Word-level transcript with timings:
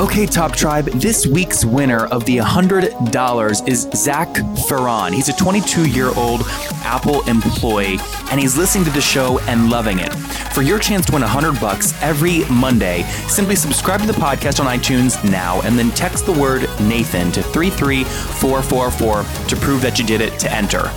Okay, 0.00 0.24
Top 0.24 0.56
Tribe, 0.56 0.86
this 0.86 1.26
week's 1.26 1.62
winner 1.62 2.06
of 2.06 2.24
the 2.24 2.38
$100 2.38 3.68
is 3.68 3.82
Zach 3.94 4.34
Ferron. 4.66 5.12
He's 5.12 5.28
a 5.28 5.34
22 5.34 5.90
year 5.90 6.10
old 6.16 6.40
Apple 6.84 7.20
employee, 7.28 7.98
and 8.30 8.40
he's 8.40 8.56
listening 8.56 8.86
to 8.86 8.90
the 8.92 9.02
show 9.02 9.40
and 9.40 9.68
loving 9.68 9.98
it. 9.98 10.10
For 10.54 10.62
your 10.62 10.78
chance 10.78 11.04
to 11.06 11.12
win 11.12 11.20
100 11.20 11.60
bucks 11.60 11.92
every 12.00 12.46
Monday, 12.46 13.02
simply 13.28 13.56
subscribe 13.56 14.00
to 14.00 14.06
the 14.06 14.14
podcast 14.14 14.58
on 14.58 14.74
iTunes 14.74 15.22
now 15.30 15.60
and 15.64 15.78
then 15.78 15.90
text 15.90 16.24
the 16.24 16.32
word 16.32 16.62
Nathan 16.80 17.30
to 17.32 17.42
33444 17.42 19.48
to 19.48 19.56
prove 19.56 19.82
that 19.82 19.98
you 19.98 20.06
did 20.06 20.22
it 20.22 20.38
to 20.38 20.50
enter. 20.50 20.90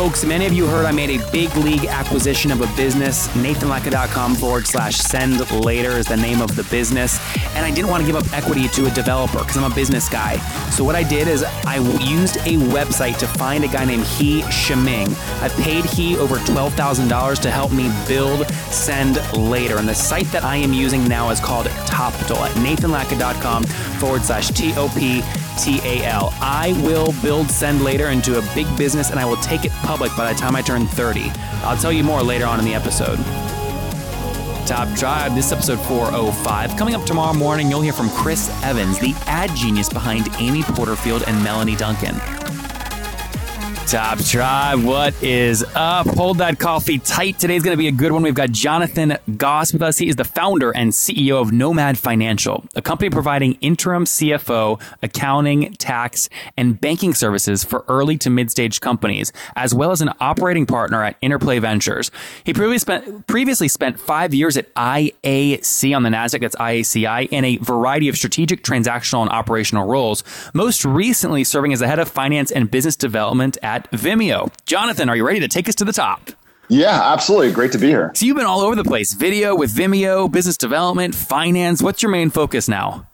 Folks, 0.00 0.24
many 0.24 0.46
of 0.46 0.54
you 0.54 0.66
heard 0.66 0.86
I 0.86 0.92
made 0.92 1.10
a 1.10 1.30
big 1.30 1.54
league 1.56 1.84
acquisition 1.84 2.50
of 2.50 2.62
a 2.62 2.66
business. 2.74 3.28
NathanLatka.com 3.36 4.34
forward 4.34 4.66
slash 4.66 4.96
send 4.96 5.38
later 5.62 5.90
is 5.90 6.06
the 6.06 6.16
name 6.16 6.40
of 6.40 6.56
the 6.56 6.62
business. 6.70 7.20
And 7.54 7.66
I 7.66 7.70
didn't 7.70 7.90
want 7.90 8.00
to 8.00 8.06
give 8.06 8.16
up 8.16 8.24
equity 8.32 8.66
to 8.68 8.86
a 8.86 8.90
developer 8.92 9.40
because 9.40 9.58
I'm 9.58 9.70
a 9.70 9.74
business 9.74 10.08
guy. 10.08 10.38
So 10.70 10.84
what 10.84 10.94
I 10.94 11.02
did 11.02 11.28
is 11.28 11.42
I 11.66 11.76
used 12.00 12.36
a 12.38 12.56
website 12.72 13.18
to 13.18 13.26
find 13.26 13.62
a 13.62 13.68
guy 13.68 13.84
named 13.84 14.04
He 14.04 14.40
Shiming. 14.50 15.08
I 15.42 15.50
paid 15.60 15.84
He 15.84 16.16
over 16.16 16.36
$12,000 16.36 17.38
to 17.42 17.50
help 17.50 17.70
me 17.70 17.92
build 18.08 18.48
Send 18.72 19.16
Later. 19.34 19.76
And 19.76 19.86
the 19.86 19.94
site 19.94 20.32
that 20.32 20.44
I 20.44 20.56
am 20.56 20.72
using 20.72 21.06
now 21.08 21.28
is 21.28 21.40
called 21.40 21.66
Toptal 21.66 22.38
at 22.38 22.52
NathanLatka.com 22.52 23.64
forward 23.64 24.22
slash 24.22 24.48
T 24.48 24.72
O 24.78 24.88
P 24.96 25.22
T 25.60 25.80
A 25.84 26.04
L. 26.06 26.32
I 26.40 26.72
will 26.84 27.12
build 27.20 27.50
Send 27.50 27.84
Later 27.84 28.08
into 28.08 28.38
a 28.38 28.54
big 28.54 28.66
business 28.76 29.10
and 29.10 29.20
I 29.20 29.24
will 29.24 29.36
take 29.36 29.64
it 29.64 29.72
public 29.82 30.10
by 30.16 30.32
the 30.32 30.38
time 30.38 30.56
I 30.56 30.62
turn 30.62 30.86
30. 30.86 31.30
I'll 31.62 31.76
tell 31.76 31.92
you 31.92 32.02
more 32.02 32.22
later 32.22 32.46
on 32.46 32.58
in 32.58 32.64
the 32.64 32.74
episode. 32.74 33.18
Top 34.66 34.88
Tribe, 34.96 35.34
this 35.34 35.46
is 35.46 35.52
episode 35.52 35.80
405. 35.80 36.76
Coming 36.76 36.94
up 36.94 37.04
tomorrow 37.04 37.34
morning, 37.34 37.68
you'll 37.68 37.80
hear 37.80 37.92
from 37.92 38.08
Chris 38.10 38.48
Evans, 38.62 38.98
the 38.98 39.14
ad 39.26 39.54
genius 39.54 39.88
behind 39.88 40.28
Amy 40.38 40.62
Porterfield 40.62 41.24
and 41.26 41.42
Melanie 41.42 41.76
Duncan. 41.76 42.39
Top 43.90 44.20
Tribe, 44.20 44.84
what 44.84 45.20
is 45.20 45.64
up? 45.74 46.06
Hold 46.06 46.38
that 46.38 46.60
coffee 46.60 47.00
tight. 47.00 47.40
Today's 47.40 47.64
going 47.64 47.72
to 47.72 47.76
be 47.76 47.88
a 47.88 47.92
good 47.92 48.12
one. 48.12 48.22
We've 48.22 48.32
got 48.32 48.52
Jonathan 48.52 49.16
Goss 49.36 49.72
with 49.72 49.82
us. 49.82 49.98
He 49.98 50.08
is 50.08 50.14
the 50.14 50.22
founder 50.22 50.70
and 50.70 50.92
CEO 50.92 51.42
of 51.42 51.50
Nomad 51.50 51.98
Financial, 51.98 52.64
a 52.76 52.82
company 52.82 53.10
providing 53.10 53.54
interim 53.54 54.04
CFO, 54.04 54.80
accounting, 55.02 55.72
tax, 55.72 56.28
and 56.56 56.80
banking 56.80 57.14
services 57.14 57.64
for 57.64 57.84
early 57.88 58.16
to 58.18 58.30
mid 58.30 58.52
stage 58.52 58.80
companies, 58.80 59.32
as 59.56 59.74
well 59.74 59.90
as 59.90 60.00
an 60.00 60.10
operating 60.20 60.66
partner 60.66 61.02
at 61.02 61.16
Interplay 61.20 61.58
Ventures. 61.58 62.12
He 62.44 62.52
previously 62.52 62.78
spent, 62.78 63.26
previously 63.26 63.66
spent 63.66 63.98
five 63.98 64.32
years 64.32 64.56
at 64.56 64.72
IAC 64.76 65.96
on 65.96 66.04
the 66.04 66.10
NASDAQ, 66.10 66.42
that's 66.42 66.54
IACI, 66.54 67.26
in 67.32 67.44
a 67.44 67.56
variety 67.56 68.08
of 68.08 68.16
strategic, 68.16 68.62
transactional, 68.62 69.22
and 69.22 69.30
operational 69.30 69.88
roles, 69.88 70.22
most 70.54 70.84
recently 70.84 71.42
serving 71.42 71.72
as 71.72 71.80
the 71.80 71.88
head 71.88 71.98
of 71.98 72.08
finance 72.08 72.52
and 72.52 72.70
business 72.70 72.94
development 72.94 73.58
at 73.64 73.79
Vimeo. 73.90 74.52
Jonathan, 74.66 75.08
are 75.08 75.16
you 75.16 75.26
ready 75.26 75.40
to 75.40 75.48
take 75.48 75.68
us 75.68 75.74
to 75.76 75.84
the 75.84 75.92
top? 75.92 76.30
Yeah, 76.68 77.12
absolutely. 77.12 77.52
Great 77.52 77.72
to 77.72 77.78
be 77.78 77.88
here. 77.88 78.12
So 78.14 78.26
you've 78.26 78.36
been 78.36 78.46
all 78.46 78.60
over 78.60 78.76
the 78.76 78.84
place 78.84 79.12
video 79.12 79.56
with 79.56 79.74
Vimeo, 79.74 80.30
business 80.30 80.56
development, 80.56 81.14
finance. 81.14 81.82
What's 81.82 82.02
your 82.02 82.12
main 82.12 82.30
focus 82.30 82.68
now? 82.68 83.06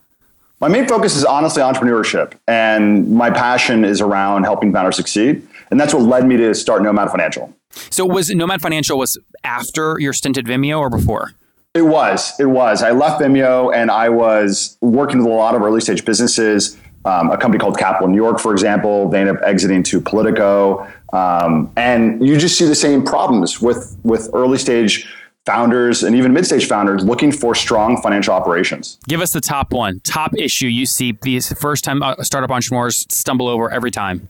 My 0.60 0.68
main 0.68 0.86
focus 0.88 1.16
is 1.16 1.24
honestly 1.24 1.62
entrepreneurship, 1.62 2.32
and 2.48 3.10
my 3.10 3.30
passion 3.30 3.84
is 3.84 4.00
around 4.00 4.44
helping 4.44 4.72
founders 4.72 4.96
succeed. 4.96 5.46
And 5.70 5.78
that's 5.78 5.92
what 5.92 6.02
led 6.02 6.26
me 6.26 6.36
to 6.38 6.54
start 6.54 6.82
Nomad 6.82 7.10
Financial. 7.10 7.52
So 7.90 8.06
was 8.06 8.30
Nomad 8.30 8.62
Financial 8.62 8.96
was 8.98 9.18
after 9.44 9.98
your 10.00 10.12
stint 10.12 10.38
at 10.38 10.44
Vimeo 10.44 10.78
or 10.78 10.88
before? 10.88 11.32
It 11.74 11.82
was. 11.82 12.32
It 12.40 12.46
was. 12.46 12.82
I 12.82 12.92
left 12.92 13.20
Vimeo 13.20 13.74
and 13.74 13.90
I 13.90 14.08
was 14.08 14.78
working 14.80 15.18
with 15.18 15.26
a 15.26 15.30
lot 15.30 15.54
of 15.54 15.60
early 15.60 15.82
stage 15.82 16.06
businesses. 16.06 16.78
Um, 17.06 17.30
a 17.30 17.38
company 17.38 17.60
called 17.60 17.78
Capital 17.78 18.08
New 18.08 18.16
York, 18.16 18.40
for 18.40 18.52
example, 18.52 19.08
they 19.08 19.20
end 19.20 19.30
up 19.30 19.38
exiting 19.42 19.82
to 19.84 20.00
Politico. 20.00 20.86
Um, 21.12 21.72
and 21.76 22.26
you 22.26 22.36
just 22.36 22.58
see 22.58 22.66
the 22.66 22.74
same 22.74 23.04
problems 23.04 23.62
with, 23.62 23.96
with 24.02 24.28
early 24.34 24.58
stage 24.58 25.08
founders 25.46 26.02
and 26.02 26.16
even 26.16 26.32
mid 26.32 26.44
stage 26.44 26.66
founders 26.66 27.04
looking 27.04 27.30
for 27.30 27.54
strong 27.54 28.02
financial 28.02 28.34
operations. 28.34 28.98
Give 29.08 29.20
us 29.20 29.32
the 29.32 29.40
top 29.40 29.72
one, 29.72 30.00
top 30.00 30.34
issue 30.36 30.66
you 30.66 30.84
see 30.84 31.16
these 31.22 31.52
first 31.58 31.84
time 31.84 32.02
uh, 32.02 32.16
startup 32.22 32.50
entrepreneurs 32.50 33.06
stumble 33.08 33.48
over 33.48 33.70
every 33.70 33.92
time. 33.92 34.28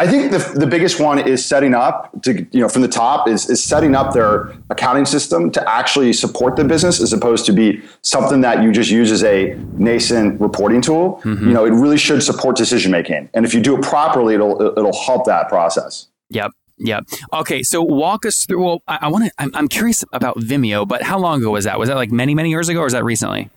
I 0.00 0.06
think 0.06 0.30
the, 0.30 0.38
the 0.54 0.66
biggest 0.66 1.00
one 1.00 1.18
is 1.18 1.44
setting 1.44 1.74
up 1.74 2.22
to, 2.22 2.46
you 2.52 2.60
know, 2.60 2.68
from 2.68 2.82
the 2.82 2.88
top 2.88 3.26
is, 3.26 3.50
is 3.50 3.62
setting 3.62 3.96
up 3.96 4.14
their 4.14 4.54
accounting 4.70 5.04
system 5.04 5.50
to 5.50 5.68
actually 5.68 6.12
support 6.12 6.54
the 6.54 6.62
business 6.62 7.00
as 7.00 7.12
opposed 7.12 7.44
to 7.46 7.52
be 7.52 7.82
something 8.02 8.40
that 8.42 8.62
you 8.62 8.70
just 8.70 8.90
use 8.90 9.10
as 9.10 9.24
a 9.24 9.54
nascent 9.72 10.40
reporting 10.40 10.80
tool. 10.80 11.20
Mm-hmm. 11.24 11.48
You 11.48 11.52
know, 11.52 11.64
it 11.64 11.70
really 11.70 11.98
should 11.98 12.22
support 12.22 12.54
decision 12.56 12.92
making. 12.92 13.28
And 13.34 13.44
if 13.44 13.52
you 13.52 13.60
do 13.60 13.76
it 13.76 13.82
properly, 13.82 14.34
it'll, 14.34 14.60
it'll 14.78 14.96
help 14.96 15.24
that 15.26 15.48
process. 15.48 16.06
Yep. 16.30 16.52
Yep. 16.78 17.04
Okay. 17.32 17.64
So 17.64 17.82
walk 17.82 18.24
us 18.24 18.46
through. 18.46 18.64
Well, 18.64 18.82
I, 18.86 18.98
I 19.02 19.08
want 19.08 19.24
to. 19.24 19.32
I'm, 19.38 19.50
I'm 19.52 19.66
curious 19.66 20.04
about 20.12 20.38
Vimeo, 20.38 20.86
but 20.86 21.02
how 21.02 21.18
long 21.18 21.40
ago 21.40 21.50
was 21.50 21.64
that? 21.64 21.76
Was 21.76 21.88
that 21.88 21.96
like 21.96 22.12
many, 22.12 22.36
many 22.36 22.50
years 22.50 22.68
ago, 22.68 22.80
or 22.80 22.86
is 22.86 22.92
that 22.92 23.02
recently? 23.02 23.50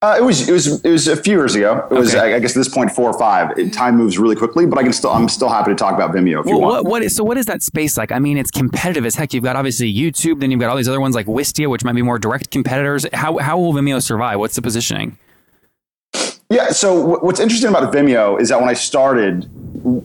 Uh, 0.00 0.14
it 0.16 0.22
was 0.22 0.48
it 0.48 0.52
was 0.52 0.84
it 0.84 0.90
was 0.90 1.08
a 1.08 1.16
few 1.16 1.36
years 1.36 1.56
ago. 1.56 1.84
It 1.90 1.94
was 1.94 2.14
okay. 2.14 2.34
I, 2.34 2.38
guess 2.38 2.52
at 2.52 2.60
this 2.60 2.68
point 2.68 2.92
four 2.92 3.10
or 3.10 3.18
five. 3.18 3.58
It, 3.58 3.72
time 3.72 3.96
moves 3.96 4.16
really 4.16 4.36
quickly, 4.36 4.64
but 4.64 4.78
I 4.78 4.84
can 4.84 4.92
still 4.92 5.10
I'm 5.10 5.28
still 5.28 5.48
happy 5.48 5.72
to 5.72 5.74
talk 5.74 5.94
about 5.94 6.12
Vimeo 6.12 6.38
if 6.38 6.46
well, 6.46 6.54
you 6.54 6.60
want. 6.60 6.84
What, 6.84 6.90
what 6.90 7.02
is, 7.02 7.16
so 7.16 7.24
what 7.24 7.36
is 7.36 7.46
that 7.46 7.64
space 7.64 7.96
like? 7.98 8.12
I 8.12 8.20
mean, 8.20 8.38
it's 8.38 8.52
competitive 8.52 9.04
as 9.04 9.16
heck. 9.16 9.34
You've 9.34 9.42
got 9.42 9.56
obviously 9.56 9.92
YouTube, 9.92 10.38
then 10.38 10.52
you've 10.52 10.60
got 10.60 10.70
all 10.70 10.76
these 10.76 10.86
other 10.86 11.00
ones 11.00 11.16
like 11.16 11.26
Wistia, 11.26 11.68
which 11.68 11.82
might 11.82 11.96
be 11.96 12.02
more 12.02 12.16
direct 12.16 12.52
competitors. 12.52 13.06
How 13.12 13.38
how 13.38 13.58
will 13.58 13.72
Vimeo 13.72 14.00
survive? 14.00 14.38
What's 14.38 14.54
the 14.54 14.62
positioning? 14.62 15.18
Yeah. 16.48 16.68
So 16.68 17.00
w- 17.00 17.18
what's 17.18 17.40
interesting 17.40 17.70
about 17.70 17.92
Vimeo 17.92 18.40
is 18.40 18.50
that 18.50 18.60
when 18.60 18.68
I 18.68 18.74
started, 18.74 19.50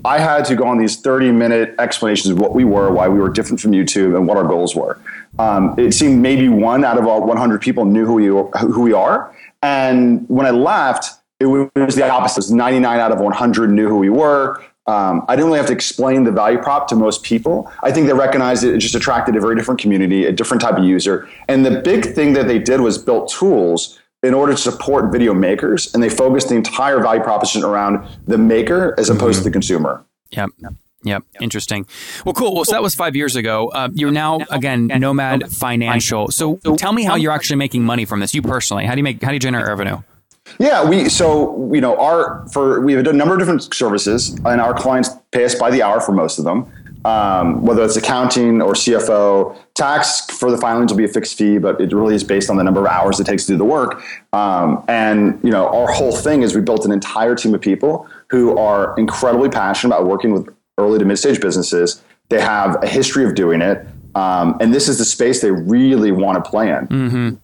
I 0.04 0.18
had 0.18 0.44
to 0.46 0.56
go 0.56 0.66
on 0.66 0.80
these 0.80 1.00
30 1.02 1.32
minute 1.32 1.76
explanations 1.78 2.32
of 2.32 2.40
what 2.40 2.56
we 2.56 2.64
were, 2.64 2.92
why 2.92 3.08
we 3.10 3.20
were 3.20 3.30
different 3.30 3.60
from 3.60 3.74
YouTube, 3.74 4.18
and 4.18 4.28
what 4.28 4.38
our 4.38 4.44
goals 4.44 4.76
were. 4.76 5.00
Um, 5.38 5.76
it 5.78 5.92
seemed 5.92 6.20
maybe 6.20 6.50
one 6.50 6.84
out 6.84 6.98
of 6.98 7.06
all 7.06 7.24
100 7.24 7.62
people 7.62 7.86
knew 7.86 8.08
who 8.08 8.14
we 8.14 8.26
who 8.26 8.82
we 8.82 8.94
are 8.94 9.32
and 9.64 10.26
when 10.28 10.46
I 10.46 10.52
left, 10.52 11.10
it 11.40 11.46
was 11.46 11.96
the 11.96 12.08
opposite. 12.08 12.36
It 12.36 12.50
was 12.50 12.52
99 12.52 13.00
out 13.00 13.12
of 13.12 13.20
100 13.20 13.72
knew 13.72 13.88
who 13.88 13.98
we 13.98 14.10
were. 14.10 14.64
Um, 14.86 15.24
I 15.30 15.36
didn't 15.36 15.48
really 15.48 15.60
have 15.60 15.68
to 15.68 15.74
explain 15.74 16.26
the 16.26 16.32
value 16.32 16.62
prop 16.62 16.90
to 16.90 16.96
most 16.96 17.24
people. 17.24 17.72
I 17.82 17.92
think 17.92 18.08
they 18.08 18.14
recognized 18.14 18.66
it, 18.66 18.76
it 18.76 18.80
just 18.80 18.96
attracted 18.96 19.36
a 19.38 19.40
very 19.40 19.56
different 19.56 19.80
community, 19.80 20.26
a 20.26 20.34
different 20.34 20.60
type 20.62 20.78
of 20.78 20.84
user. 20.84 21.30
And 21.48 21.66
the 21.66 21.82
big 21.82 22.14
thing 22.14 22.34
that 22.34 22.48
they 22.48 22.60
did 22.60 22.82
was 22.82 22.98
built 22.98 23.32
tools 23.32 24.00
in 24.22 24.34
order 24.34 24.52
to 24.52 24.58
support 24.58 25.12
video 25.12 25.34
makers, 25.34 25.94
and 25.94 26.04
they 26.04 26.10
focused 26.10 26.50
the 26.50 26.56
entire 26.56 27.02
value 27.02 27.22
proposition 27.22 27.64
around 27.64 28.06
the 28.28 28.38
maker 28.38 28.94
as 28.98 29.10
opposed 29.10 29.38
mm-hmm. 29.38 29.44
to 29.44 29.50
the 29.50 29.52
consumer. 29.52 30.06
Yep. 31.04 31.24
Yep. 31.34 31.42
Interesting. 31.42 31.86
Well, 32.26 32.34
cool. 32.34 32.56
Well, 32.56 32.66
so 32.66 32.72
that 32.72 32.82
was 32.82 32.96
five 32.96 33.16
years 33.16 33.36
ago. 33.36 33.70
Uh, 33.70 33.90
you're 33.94 34.12
now 34.12 34.40
again 34.50 34.88
Nomad 34.88 35.52
Financial. 35.52 36.30
So 36.30 36.58
tell 36.78 36.94
me 36.94 37.04
how 37.04 37.16
you're 37.16 37.32
actually 37.32 37.58
making 37.58 37.84
money 37.84 38.06
from 38.06 38.20
this. 38.20 38.34
You 38.34 38.42
personally, 38.42 38.86
how 38.86 38.94
do 38.94 39.00
you 39.00 39.04
make? 39.04 39.22
How 39.22 39.30
do 39.30 39.36
you 39.36 39.40
generate 39.40 39.68
revenue? 39.68 40.02
Yeah, 40.60 40.88
we 40.88 41.10
so 41.10 41.72
you 41.74 41.82
know 41.82 41.98
our 41.98 42.48
for 42.50 42.82
we 42.82 42.94
have 42.94 43.08
a 43.08 43.14
number 43.14 43.34
of 43.34 43.40
different 43.40 43.74
services, 43.74 44.30
and 44.46 44.62
our 44.62 44.74
clients 44.74 45.10
pay 45.32 45.46
us 45.46 45.56
by 45.56 45.72
the 45.72 45.82
hour 45.82 46.00
for 46.02 46.12
most 46.12 46.38
of 46.38 46.46
them. 46.46 46.72
Um, 47.06 47.66
whether 47.66 47.84
it's 47.84 47.98
accounting 47.98 48.62
or 48.62 48.74
CFO, 48.74 49.58
tax 49.74 50.26
for 50.28 50.50
the 50.50 50.58
filings 50.58 50.90
will 50.90 50.98
be 50.98 51.04
a 51.04 51.10
fixed 51.10 51.38
fee, 51.38 51.58
but 51.58 51.82
it 51.82 51.92
really 51.92 52.16
is 52.16 52.24
based 52.24 52.50
on 52.50 52.56
the 52.56 52.64
number 52.64 52.80
of 52.80 52.88
hours 52.88 53.20
it 53.20 53.26
takes 53.26 53.46
to 53.48 53.54
do 53.54 53.58
the 53.58 53.66
work. 53.66 54.02
Um, 54.32 54.86
and 54.88 55.38
you 55.44 55.52
know, 55.52 55.68
our 55.68 55.92
whole 55.92 56.16
thing 56.16 56.44
is 56.44 56.56
we 56.56 56.62
built 56.62 56.86
an 56.86 56.94
entire 56.94 57.36
team 57.36 57.54
of 57.54 57.60
people 57.60 58.08
who 58.30 58.58
are 58.58 58.98
incredibly 58.98 59.50
passionate 59.50 59.94
about 59.94 60.08
working 60.08 60.32
with 60.32 60.48
early 60.78 61.00
to 61.00 61.06
mid 61.06 61.18
stage 61.18 61.40
businesses. 61.40 62.02
They 62.30 62.42
have 62.42 62.82
a 62.84 62.88
history 62.88 63.26
of 63.26 63.36
doing 63.36 63.62
it. 63.62 63.86
Um, 64.16 64.58
and 64.60 64.74
this 64.74 64.88
is 64.88 64.98
the 64.98 65.06
space 65.06 65.42
they 65.42 65.52
really 65.52 66.12
want 66.12 66.44
to 66.44 66.50
play 66.50 66.70
in. 66.70 66.88
Mm-hmm. 66.88 67.36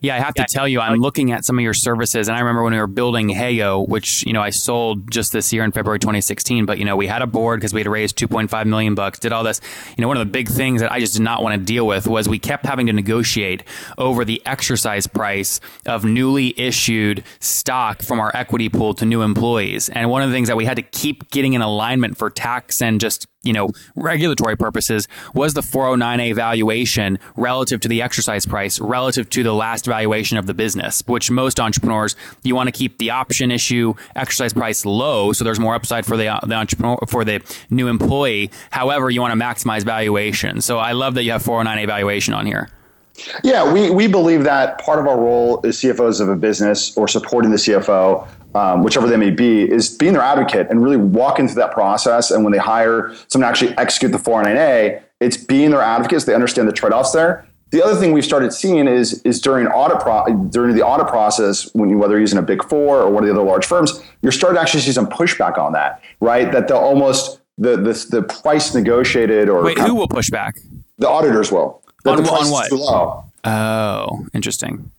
Yeah, 0.00 0.16
I 0.16 0.18
have 0.18 0.34
to 0.34 0.46
tell 0.48 0.66
you, 0.66 0.80
I'm 0.80 0.98
looking 0.98 1.32
at 1.32 1.44
some 1.44 1.58
of 1.58 1.62
your 1.62 1.74
services, 1.74 2.28
and 2.28 2.36
I 2.36 2.40
remember 2.40 2.62
when 2.62 2.72
we 2.72 2.78
were 2.78 2.86
building 2.86 3.28
Heyo, 3.28 3.88
which 3.88 4.24
you 4.26 4.32
know 4.32 4.42
I 4.42 4.50
sold 4.50 5.10
just 5.10 5.32
this 5.32 5.52
year 5.52 5.64
in 5.64 5.72
February 5.72 5.98
2016. 5.98 6.66
But 6.66 6.78
you 6.78 6.84
know 6.84 6.96
we 6.96 7.06
had 7.06 7.22
a 7.22 7.26
board 7.26 7.60
because 7.60 7.72
we 7.72 7.80
had 7.80 7.88
raised 7.88 8.16
2.5 8.18 8.66
million 8.66 8.94
bucks, 8.94 9.18
did 9.18 9.32
all 9.32 9.44
this. 9.44 9.60
You 9.96 10.02
know, 10.02 10.08
one 10.08 10.16
of 10.16 10.26
the 10.26 10.32
big 10.32 10.48
things 10.48 10.80
that 10.80 10.92
I 10.92 11.00
just 11.00 11.14
did 11.14 11.22
not 11.22 11.42
want 11.42 11.58
to 11.58 11.64
deal 11.64 11.86
with 11.86 12.06
was 12.06 12.28
we 12.28 12.38
kept 12.38 12.66
having 12.66 12.86
to 12.86 12.92
negotiate 12.92 13.62
over 13.98 14.24
the 14.24 14.42
exercise 14.46 15.06
price 15.06 15.60
of 15.86 16.04
newly 16.04 16.58
issued 16.58 17.24
stock 17.40 18.02
from 18.02 18.20
our 18.20 18.30
equity 18.34 18.68
pool 18.68 18.94
to 18.94 19.04
new 19.04 19.22
employees. 19.22 19.88
And 19.88 20.10
one 20.10 20.22
of 20.22 20.30
the 20.30 20.34
things 20.34 20.48
that 20.48 20.56
we 20.56 20.64
had 20.64 20.76
to 20.76 20.82
keep 20.82 21.30
getting 21.30 21.52
in 21.52 21.62
alignment 21.62 22.16
for 22.16 22.30
tax 22.30 22.82
and 22.82 23.00
just 23.00 23.26
you 23.42 23.54
know, 23.54 23.70
regulatory 23.96 24.56
purposes 24.56 25.08
was 25.34 25.54
the 25.54 25.62
409A 25.62 26.34
valuation 26.34 27.18
relative 27.36 27.80
to 27.80 27.88
the 27.88 28.02
exercise 28.02 28.44
price, 28.44 28.78
relative 28.78 29.30
to 29.30 29.42
the 29.42 29.54
last 29.54 29.86
valuation 29.86 30.36
of 30.36 30.46
the 30.46 30.52
business, 30.52 31.02
which 31.06 31.30
most 31.30 31.58
entrepreneurs, 31.58 32.16
you 32.42 32.54
want 32.54 32.66
to 32.66 32.72
keep 32.72 32.98
the 32.98 33.10
option 33.10 33.50
issue 33.50 33.94
exercise 34.14 34.52
price 34.52 34.84
low. 34.84 35.32
So 35.32 35.44
there's 35.44 35.60
more 35.60 35.74
upside 35.74 36.04
for 36.04 36.18
the, 36.18 36.38
the 36.46 36.54
entrepreneur, 36.54 36.98
for 37.08 37.24
the 37.24 37.40
new 37.70 37.88
employee. 37.88 38.50
However, 38.70 39.08
you 39.08 39.22
want 39.22 39.38
to 39.38 39.42
maximize 39.42 39.84
valuation. 39.84 40.60
So 40.60 40.78
I 40.78 40.92
love 40.92 41.14
that 41.14 41.24
you 41.24 41.32
have 41.32 41.42
409A 41.42 41.86
valuation 41.86 42.34
on 42.34 42.44
here. 42.44 42.68
Yeah, 43.42 43.70
we, 43.70 43.90
we 43.90 44.06
believe 44.06 44.44
that 44.44 44.78
part 44.80 44.98
of 44.98 45.06
our 45.06 45.18
role 45.18 45.60
as 45.64 45.78
CFOs 45.78 46.20
of 46.20 46.28
a 46.28 46.36
business 46.36 46.96
or 46.96 47.08
supporting 47.08 47.50
the 47.50 47.56
CFO 47.56 48.26
um, 48.54 48.82
whichever 48.82 49.06
they 49.06 49.16
may 49.16 49.30
be, 49.30 49.62
is 49.62 49.88
being 49.88 50.12
their 50.12 50.22
advocate 50.22 50.68
and 50.70 50.82
really 50.82 50.96
walking 50.96 51.46
through 51.46 51.62
that 51.62 51.72
process. 51.72 52.30
And 52.30 52.44
when 52.44 52.52
they 52.52 52.58
hire 52.58 53.14
someone 53.28 53.46
to 53.46 53.50
actually 53.50 53.78
execute 53.78 54.12
the 54.12 54.18
409A, 54.18 55.02
it's 55.20 55.36
being 55.36 55.70
their 55.70 55.82
advocates. 55.82 56.24
They 56.24 56.34
understand 56.34 56.68
the 56.68 56.72
trade 56.72 56.92
offs 56.92 57.12
there. 57.12 57.46
The 57.70 57.84
other 57.84 57.94
thing 57.94 58.12
we've 58.12 58.24
started 58.24 58.52
seeing 58.52 58.88
is 58.88 59.22
is 59.22 59.40
during 59.40 59.68
audit 59.68 60.00
pro- 60.00 60.26
during 60.50 60.74
the 60.74 60.82
audit 60.82 61.06
process, 61.06 61.72
when 61.72 61.88
you, 61.88 61.98
whether 61.98 62.14
you're 62.14 62.20
using 62.20 62.38
a 62.38 62.42
big 62.42 62.64
four 62.64 63.00
or 63.00 63.10
one 63.10 63.22
of 63.22 63.28
the 63.28 63.34
other 63.34 63.44
large 63.44 63.64
firms, 63.64 64.02
you're 64.22 64.32
starting 64.32 64.56
to 64.56 64.60
actually 64.60 64.80
see 64.80 64.90
some 64.90 65.06
pushback 65.06 65.56
on 65.56 65.72
that, 65.74 66.02
right? 66.20 66.50
That 66.50 66.66
they'll 66.66 66.78
almost 66.78 67.40
the 67.58 67.76
the, 67.76 68.06
the 68.10 68.22
price 68.22 68.74
negotiated 68.74 69.48
or 69.48 69.62
wait, 69.62 69.78
who 69.78 69.94
will 69.94 70.08
push 70.08 70.30
back? 70.30 70.56
The 70.98 71.08
auditors 71.08 71.52
will. 71.52 71.80
That 72.02 72.18
on, 72.18 72.26
on 72.26 72.50
what? 72.50 72.68
Oh, 73.44 74.26
interesting. 74.34 74.90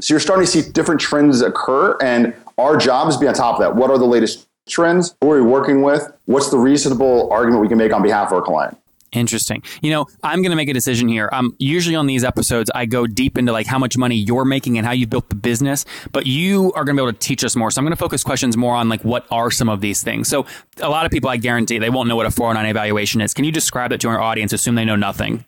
So 0.00 0.12
you're 0.12 0.20
starting 0.20 0.44
to 0.44 0.50
see 0.50 0.70
different 0.70 1.00
trends 1.00 1.40
occur, 1.40 1.96
and 2.02 2.34
our 2.58 2.76
job 2.76 3.08
is 3.08 3.16
to 3.16 3.20
be 3.20 3.28
on 3.28 3.34
top 3.34 3.56
of 3.56 3.60
that. 3.60 3.76
What 3.76 3.90
are 3.90 3.98
the 3.98 4.06
latest 4.06 4.48
trends? 4.68 5.14
Who 5.20 5.32
are 5.32 5.42
we 5.42 5.48
working 5.48 5.82
with? 5.82 6.10
What's 6.24 6.50
the 6.50 6.58
reasonable 6.58 7.30
argument 7.30 7.62
we 7.62 7.68
can 7.68 7.78
make 7.78 7.92
on 7.92 8.02
behalf 8.02 8.28
of 8.28 8.34
our 8.34 8.42
client? 8.42 8.76
Interesting. 9.12 9.62
You 9.82 9.90
know, 9.90 10.06
I'm 10.22 10.42
going 10.42 10.50
to 10.50 10.56
make 10.56 10.68
a 10.68 10.74
decision 10.74 11.08
here. 11.08 11.30
Um, 11.32 11.54
usually 11.58 11.94
on 11.94 12.06
these 12.06 12.24
episodes, 12.24 12.70
I 12.74 12.86
go 12.86 13.06
deep 13.06 13.38
into 13.38 13.52
like 13.52 13.66
how 13.66 13.78
much 13.78 13.96
money 13.96 14.16
you're 14.16 14.44
making 14.44 14.76
and 14.76 14.86
how 14.86 14.92
you 14.92 15.06
built 15.06 15.28
the 15.28 15.36
business, 15.36 15.84
but 16.12 16.26
you 16.26 16.72
are 16.74 16.84
going 16.84 16.96
to 16.96 17.02
be 17.02 17.04
able 17.04 17.12
to 17.12 17.18
teach 17.18 17.44
us 17.44 17.56
more. 17.56 17.70
So 17.70 17.80
I'm 17.80 17.84
going 17.84 17.96
to 17.96 17.96
focus 17.96 18.24
questions 18.24 18.56
more 18.56 18.74
on 18.74 18.88
like 18.88 19.02
what 19.02 19.26
are 19.30 19.50
some 19.50 19.68
of 19.68 19.80
these 19.80 20.02
things. 20.02 20.28
So 20.28 20.44
a 20.80 20.88
lot 20.88 21.06
of 21.06 21.12
people, 21.12 21.30
I 21.30 21.36
guarantee, 21.36 21.78
they 21.78 21.88
won't 21.88 22.08
know 22.08 22.16
what 22.16 22.26
a 22.26 22.30
409A 22.30 22.74
valuation 22.74 23.20
is. 23.20 23.32
Can 23.32 23.44
you 23.44 23.52
describe 23.52 23.92
it 23.92 24.00
to 24.02 24.08
our 24.08 24.20
audience? 24.20 24.52
Assume 24.52 24.74
they 24.74 24.84
know 24.84 24.96
nothing. 24.96 25.44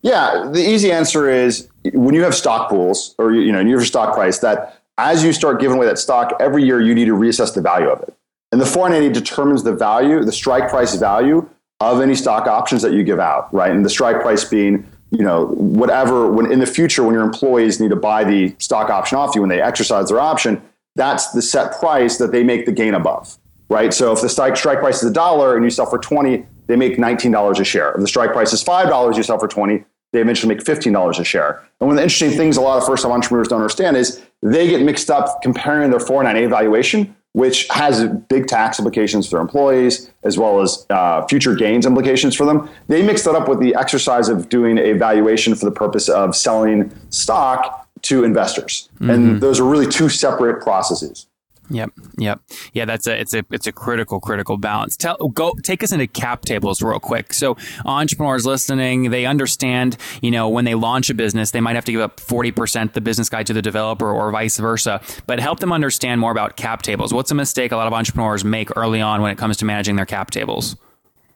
Yeah, 0.00 0.50
the 0.52 0.60
easy 0.60 0.90
answer 0.90 1.30
is 1.30 1.68
when 1.92 2.14
you 2.14 2.24
have 2.24 2.34
stock 2.34 2.68
pools 2.68 3.14
or 3.18 3.32
you 3.32 3.52
know 3.52 3.60
you 3.60 3.66
have 3.66 3.80
your 3.80 3.84
stock 3.84 4.14
price 4.14 4.38
that 4.40 4.81
as 5.02 5.24
you 5.24 5.32
start 5.32 5.60
giving 5.60 5.76
away 5.76 5.86
that 5.86 5.98
stock, 5.98 6.32
every 6.38 6.62
year 6.62 6.80
you 6.80 6.94
need 6.94 7.06
to 7.06 7.14
reassess 7.14 7.52
the 7.52 7.60
value 7.60 7.88
of 7.88 8.00
it. 8.02 8.14
And 8.52 8.60
the 8.60 8.66
490 8.66 9.12
determines 9.12 9.64
the 9.64 9.74
value, 9.74 10.22
the 10.24 10.32
strike 10.32 10.70
price 10.70 10.94
value 10.94 11.48
of 11.80 12.00
any 12.00 12.14
stock 12.14 12.46
options 12.46 12.82
that 12.82 12.92
you 12.92 13.02
give 13.02 13.18
out, 13.18 13.52
right? 13.52 13.72
And 13.72 13.84
the 13.84 13.90
strike 13.90 14.20
price 14.22 14.44
being, 14.44 14.86
you 15.10 15.24
know, 15.24 15.46
whatever, 15.46 16.30
when 16.30 16.52
in 16.52 16.60
the 16.60 16.66
future, 16.66 17.02
when 17.02 17.14
your 17.14 17.24
employees 17.24 17.80
need 17.80 17.90
to 17.90 17.96
buy 17.96 18.22
the 18.22 18.54
stock 18.58 18.90
option 18.90 19.18
off 19.18 19.34
you 19.34 19.40
when 19.40 19.50
they 19.50 19.60
exercise 19.60 20.08
their 20.08 20.20
option, 20.20 20.62
that's 20.94 21.32
the 21.32 21.42
set 21.42 21.80
price 21.80 22.18
that 22.18 22.30
they 22.30 22.44
make 22.44 22.66
the 22.66 22.72
gain 22.72 22.94
above, 22.94 23.38
right? 23.68 23.92
So 23.92 24.12
if 24.12 24.20
the 24.20 24.28
strike, 24.28 24.56
strike 24.56 24.78
price 24.78 25.02
is 25.02 25.10
a 25.10 25.12
dollar 25.12 25.56
and 25.56 25.64
you 25.64 25.70
sell 25.70 25.86
for 25.86 25.98
20, 25.98 26.46
they 26.68 26.76
make 26.76 26.96
$19 26.96 27.58
a 27.58 27.64
share. 27.64 27.92
If 27.92 28.00
the 28.00 28.06
strike 28.06 28.32
price 28.32 28.52
is 28.52 28.62
$5, 28.62 29.16
you 29.16 29.22
sell 29.24 29.38
for 29.40 29.48
20, 29.48 29.84
they 30.12 30.20
eventually 30.20 30.54
make 30.54 30.64
$15 30.64 31.18
a 31.18 31.24
share. 31.24 31.62
And 31.80 31.88
one 31.88 31.90
of 31.90 31.96
the 31.96 32.02
interesting 32.02 32.30
things 32.30 32.56
a 32.56 32.60
lot 32.60 32.78
of 32.78 32.86
first 32.86 33.02
time 33.02 33.12
entrepreneurs 33.12 33.48
don't 33.48 33.60
understand 33.60 33.96
is 33.96 34.22
they 34.42 34.68
get 34.68 34.82
mixed 34.82 35.10
up 35.10 35.42
comparing 35.42 35.90
their 35.90 36.00
409A 36.00 36.48
valuation, 36.50 37.16
which 37.32 37.66
has 37.68 38.04
big 38.28 38.46
tax 38.46 38.78
implications 38.78 39.26
for 39.26 39.32
their 39.32 39.40
employees 39.40 40.10
as 40.22 40.38
well 40.38 40.60
as 40.60 40.86
uh, 40.90 41.26
future 41.26 41.54
gains 41.54 41.86
implications 41.86 42.36
for 42.36 42.44
them. 42.44 42.68
They 42.88 43.02
mix 43.02 43.24
that 43.24 43.34
up 43.34 43.48
with 43.48 43.60
the 43.60 43.74
exercise 43.74 44.28
of 44.28 44.48
doing 44.48 44.78
a 44.78 44.92
valuation 44.92 45.54
for 45.54 45.64
the 45.64 45.72
purpose 45.72 46.08
of 46.08 46.36
selling 46.36 46.92
stock 47.10 47.88
to 48.02 48.24
investors. 48.24 48.88
Mm-hmm. 48.96 49.10
And 49.10 49.40
those 49.40 49.58
are 49.58 49.64
really 49.64 49.86
two 49.86 50.08
separate 50.08 50.62
processes. 50.62 51.26
Yep, 51.70 51.90
yep, 52.18 52.40
yeah. 52.72 52.84
That's 52.84 53.06
a 53.06 53.18
it's 53.18 53.32
a 53.32 53.44
it's 53.50 53.66
a 53.66 53.72
critical 53.72 54.20
critical 54.20 54.58
balance. 54.58 54.96
Tell 54.96 55.16
go 55.16 55.54
take 55.62 55.82
us 55.82 55.92
into 55.92 56.06
cap 56.06 56.42
tables 56.42 56.82
real 56.82 56.98
quick. 56.98 57.32
So 57.32 57.56
entrepreneurs 57.86 58.44
listening, 58.44 59.10
they 59.10 59.26
understand. 59.26 59.96
You 60.20 60.32
know, 60.32 60.48
when 60.48 60.64
they 60.64 60.74
launch 60.74 61.08
a 61.08 61.14
business, 61.14 61.52
they 61.52 61.60
might 61.60 61.76
have 61.76 61.84
to 61.86 61.92
give 61.92 62.00
up 62.00 62.20
forty 62.20 62.50
percent 62.50 62.94
the 62.94 63.00
business 63.00 63.28
guide 63.28 63.46
to 63.46 63.52
the 63.52 63.62
developer, 63.62 64.10
or 64.10 64.30
vice 64.32 64.58
versa. 64.58 65.00
But 65.26 65.40
help 65.40 65.60
them 65.60 65.72
understand 65.72 66.20
more 66.20 66.32
about 66.32 66.56
cap 66.56 66.82
tables. 66.82 67.14
What's 67.14 67.30
a 67.30 67.34
mistake 67.34 67.72
a 67.72 67.76
lot 67.76 67.86
of 67.86 67.92
entrepreneurs 67.92 68.44
make 68.44 68.76
early 68.76 69.00
on 69.00 69.22
when 69.22 69.30
it 69.30 69.38
comes 69.38 69.56
to 69.58 69.64
managing 69.64 69.96
their 69.96 70.06
cap 70.06 70.30
tables? 70.30 70.76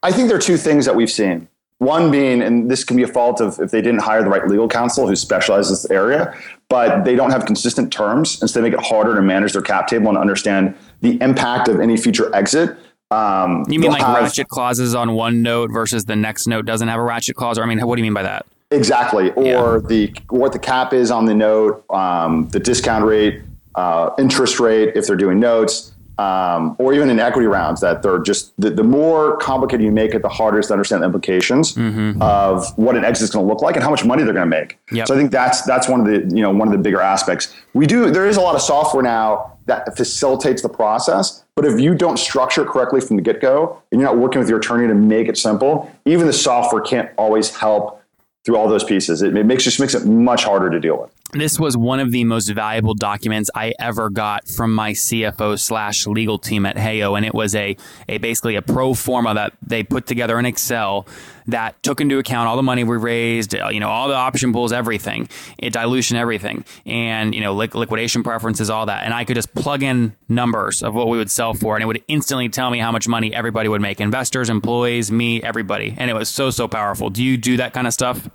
I 0.03 0.13
think 0.13 0.29
there 0.29 0.37
are 0.37 0.41
two 0.41 0.57
things 0.59 0.85
that 0.85 0.97
we've 0.97 1.11
seen. 1.11 1.49
One 1.79 2.11
being, 2.11 2.41
and 2.41 2.71
this 2.71 2.85
can 2.85 2.97
be 2.97 3.03
a 3.03 3.09
fault 3.09 3.41
of 3.41 3.59
if 3.61 3.71
they 3.71 3.83
didn't 3.83 4.01
hire 4.01 4.23
the 4.23 4.31
right 4.31 4.47
legal 4.49 4.67
counsel 4.67 5.07
who 5.07 5.15
specializes 5.15 5.71
in 5.71 5.75
this 5.75 5.91
area, 5.91 6.35
but 6.71 7.05
they 7.05 7.15
don't 7.15 7.31
have 7.31 7.45
consistent 7.45 7.93
terms, 7.93 8.41
and 8.41 8.49
so 8.49 8.61
they 8.61 8.71
make 8.71 8.79
it 8.79 8.85
harder 8.85 9.15
to 9.15 9.21
manage 9.21 9.53
their 9.53 9.63
cap 9.63 9.87
table 9.87 10.09
and 10.09 10.17
understand 10.17 10.75
the 11.03 11.21
impact 11.21 11.69
of 11.69 11.79
any 11.79 11.99
future 11.99 12.35
exit. 12.35 12.79
Um, 13.11 13.65
you 13.69 13.79
mean 13.79 13.91
like 13.91 14.03
have, 14.03 14.23
ratchet 14.23 14.49
clauses 14.49 14.95
on 14.95 15.13
one 15.13 15.43
note 15.43 15.71
versus 15.71 16.07
the 16.07 16.17
next 16.17 16.47
note 16.47 16.65
doesn't 16.65 16.89
have 16.89 16.99
a 16.99 17.03
ratchet 17.03 17.37
clause? 17.37 17.59
Or 17.59 17.63
I 17.63 17.67
mean, 17.67 17.79
what 17.87 17.97
do 17.97 18.01
you 18.01 18.05
mean 18.05 18.15
by 18.15 18.23
that? 18.23 18.47
Exactly, 18.71 19.31
or 19.33 19.81
yeah. 19.83 19.89
the 19.89 20.15
what 20.31 20.53
the 20.53 20.59
cap 20.59 20.95
is 20.95 21.11
on 21.11 21.27
the 21.27 21.35
note, 21.35 21.85
um, 21.91 22.49
the 22.49 22.59
discount 22.59 23.05
rate, 23.05 23.43
uh, 23.75 24.11
interest 24.19 24.59
rate 24.61 24.97
if 24.97 25.07
they're 25.07 25.15
doing 25.15 25.39
notes 25.39 25.93
um, 26.19 26.77
or 26.79 26.95
even 26.95 27.11
in 27.11 27.21
equity 27.21 27.47
rounds 27.47 27.81
that 27.83 28.03
they're 28.03 28.19
just 28.19 28.59
the, 28.59 28.71
the, 28.71 28.83
more 28.83 29.37
complicated 29.37 29.85
you 29.85 29.93
make 29.93 30.15
it, 30.15 30.23
the 30.23 30.29
harder 30.29 30.57
it 30.57 30.61
is 30.61 30.69
to 30.69 30.73
understand 30.73 31.03
the 31.03 31.07
implications 31.07 31.75
mm-hmm. 31.75 32.21
of 32.23 32.67
what 32.79 32.97
an 32.97 33.05
exit 33.05 33.25
is 33.25 33.31
going 33.31 33.45
to 33.45 33.53
look 33.53 33.61
like 33.61 33.75
and 33.75 33.85
how 33.85 33.91
much 33.91 34.05
money 34.05 34.23
they're 34.23 34.33
going 34.33 34.49
to 34.49 34.57
make. 34.57 34.79
Yep. 34.93 35.09
So 35.09 35.15
I 35.15 35.19
think 35.19 35.31
that's 35.31 35.63
that's 35.63 35.89
one 35.89 36.01
of 36.01 36.07
the 36.07 36.35
you 36.35 36.43
know 36.43 36.51
one 36.51 36.69
of 36.69 36.73
the 36.73 36.79
bigger 36.79 37.01
aspects. 37.01 37.55
We 37.75 37.87
do 37.87 38.11
there 38.11 38.27
is 38.27 38.39
a 38.39 38.41
lot 38.41 38.55
of 38.55 38.63
software 38.63 39.03
now 39.03 39.59
that 39.67 39.97
facilitates 39.97 40.63
the 40.63 40.69
process, 40.69 41.45
but 41.55 41.65
if 41.65 41.79
you 41.79 41.95
don't 41.95 42.19
structure 42.19 42.63
it 42.63 42.69
correctly 42.69 43.01
from 43.01 43.17
the 43.17 43.23
get 43.23 43.43
go 43.43 43.83
and 43.93 44.01
you're 44.01 44.09
not 44.09 44.17
working 44.17 44.39
with 44.39 44.49
your 44.49 44.59
attorney 44.59 44.89
to 44.89 44.95
make 44.95 45.29
it 45.29 45.37
simple, 45.37 45.93
even 46.07 46.27
the 46.27 46.33
software 46.33 46.81
can't 46.81 47.11
always 47.19 47.55
help 47.55 48.03
through 48.47 48.57
all 48.57 48.69
those 48.69 48.85
pieces. 48.85 49.23
It, 49.23 49.37
it 49.37 49.45
makes 49.45 49.65
just 49.65 49.81
makes 49.81 49.93
it 49.93 50.07
much 50.07 50.45
harder 50.45 50.71
to 50.71 50.81
deal 50.81 51.01
with. 51.03 51.11
This 51.33 51.59
was 51.59 51.77
one 51.77 51.99
of 51.99 52.13
the 52.13 52.23
most 52.25 52.49
valuable 52.49 52.95
documents 52.95 53.51
I 53.55 53.75
ever 53.81 54.11
got 54.11 54.49
from 54.49 54.73
my 54.73 54.93
CFO 54.93 55.59
slash 55.59 56.07
legal 56.07 56.39
team 56.39 56.65
at 56.65 56.77
Heyo, 56.77 57.17
and 57.17 57.27
it 57.27 57.35
was 57.35 57.55
a, 57.55 57.77
a 58.09 58.19
basically 58.19 58.55
a 58.55 58.63
pro 58.63 58.95
forma 58.95 59.35
that 59.35 59.53
they 59.61 59.83
put 59.83 60.07
together 60.07 60.39
in 60.39 60.47
Excel 60.47 61.07
that 61.49 61.83
took 61.83 62.01
into 62.01 62.19
account 62.19 62.49
all 62.49 62.57
the 62.57 62.63
money 62.63 62.85
we 62.85 62.97
raised, 62.97 63.55
uh, 63.55 63.69
you 63.69 63.81
know, 63.81 63.89
all 63.89 64.09
the 64.09 64.15
option 64.15 64.53
pools, 64.53 64.73
everything, 64.73 65.29
it, 65.59 65.73
dilution, 65.73 66.17
everything, 66.17 66.65
and 66.87 67.35
you 67.35 67.41
know, 67.41 67.55
li- 67.55 67.69
liquidation 67.75 68.23
preferences, 68.23 68.71
all 68.71 68.87
that, 68.87 69.05
and 69.05 69.13
I 69.13 69.25
could 69.25 69.37
just 69.37 69.53
plug 69.55 69.83
in 69.83 70.15
numbers 70.29 70.83
of 70.83 70.95
what 70.95 71.09
we 71.09 71.19
would 71.19 71.31
sell 71.31 71.55
for, 71.55 71.75
and 71.75 71.83
it 71.83 71.87
would 71.87 72.03
instantly 72.07 72.49
tell 72.49 72.71
me 72.71 72.79
how 72.79 72.93
much 72.93 73.09
money 73.09 73.35
everybody 73.35 73.69
would 73.69 73.83
make, 73.83 74.01
investors, 74.01 74.49
employees, 74.49 75.11
me, 75.11 75.43
everybody, 75.43 75.95
and 75.99 76.09
it 76.09 76.15
was 76.15 76.29
so 76.29 76.51
so 76.51 76.69
powerful. 76.69 77.11
Do 77.11 77.23
you 77.23 77.37
do 77.37 77.57
that 77.57 77.73
kind 77.75 77.87
of 77.87 77.93
stuff? 77.93 78.31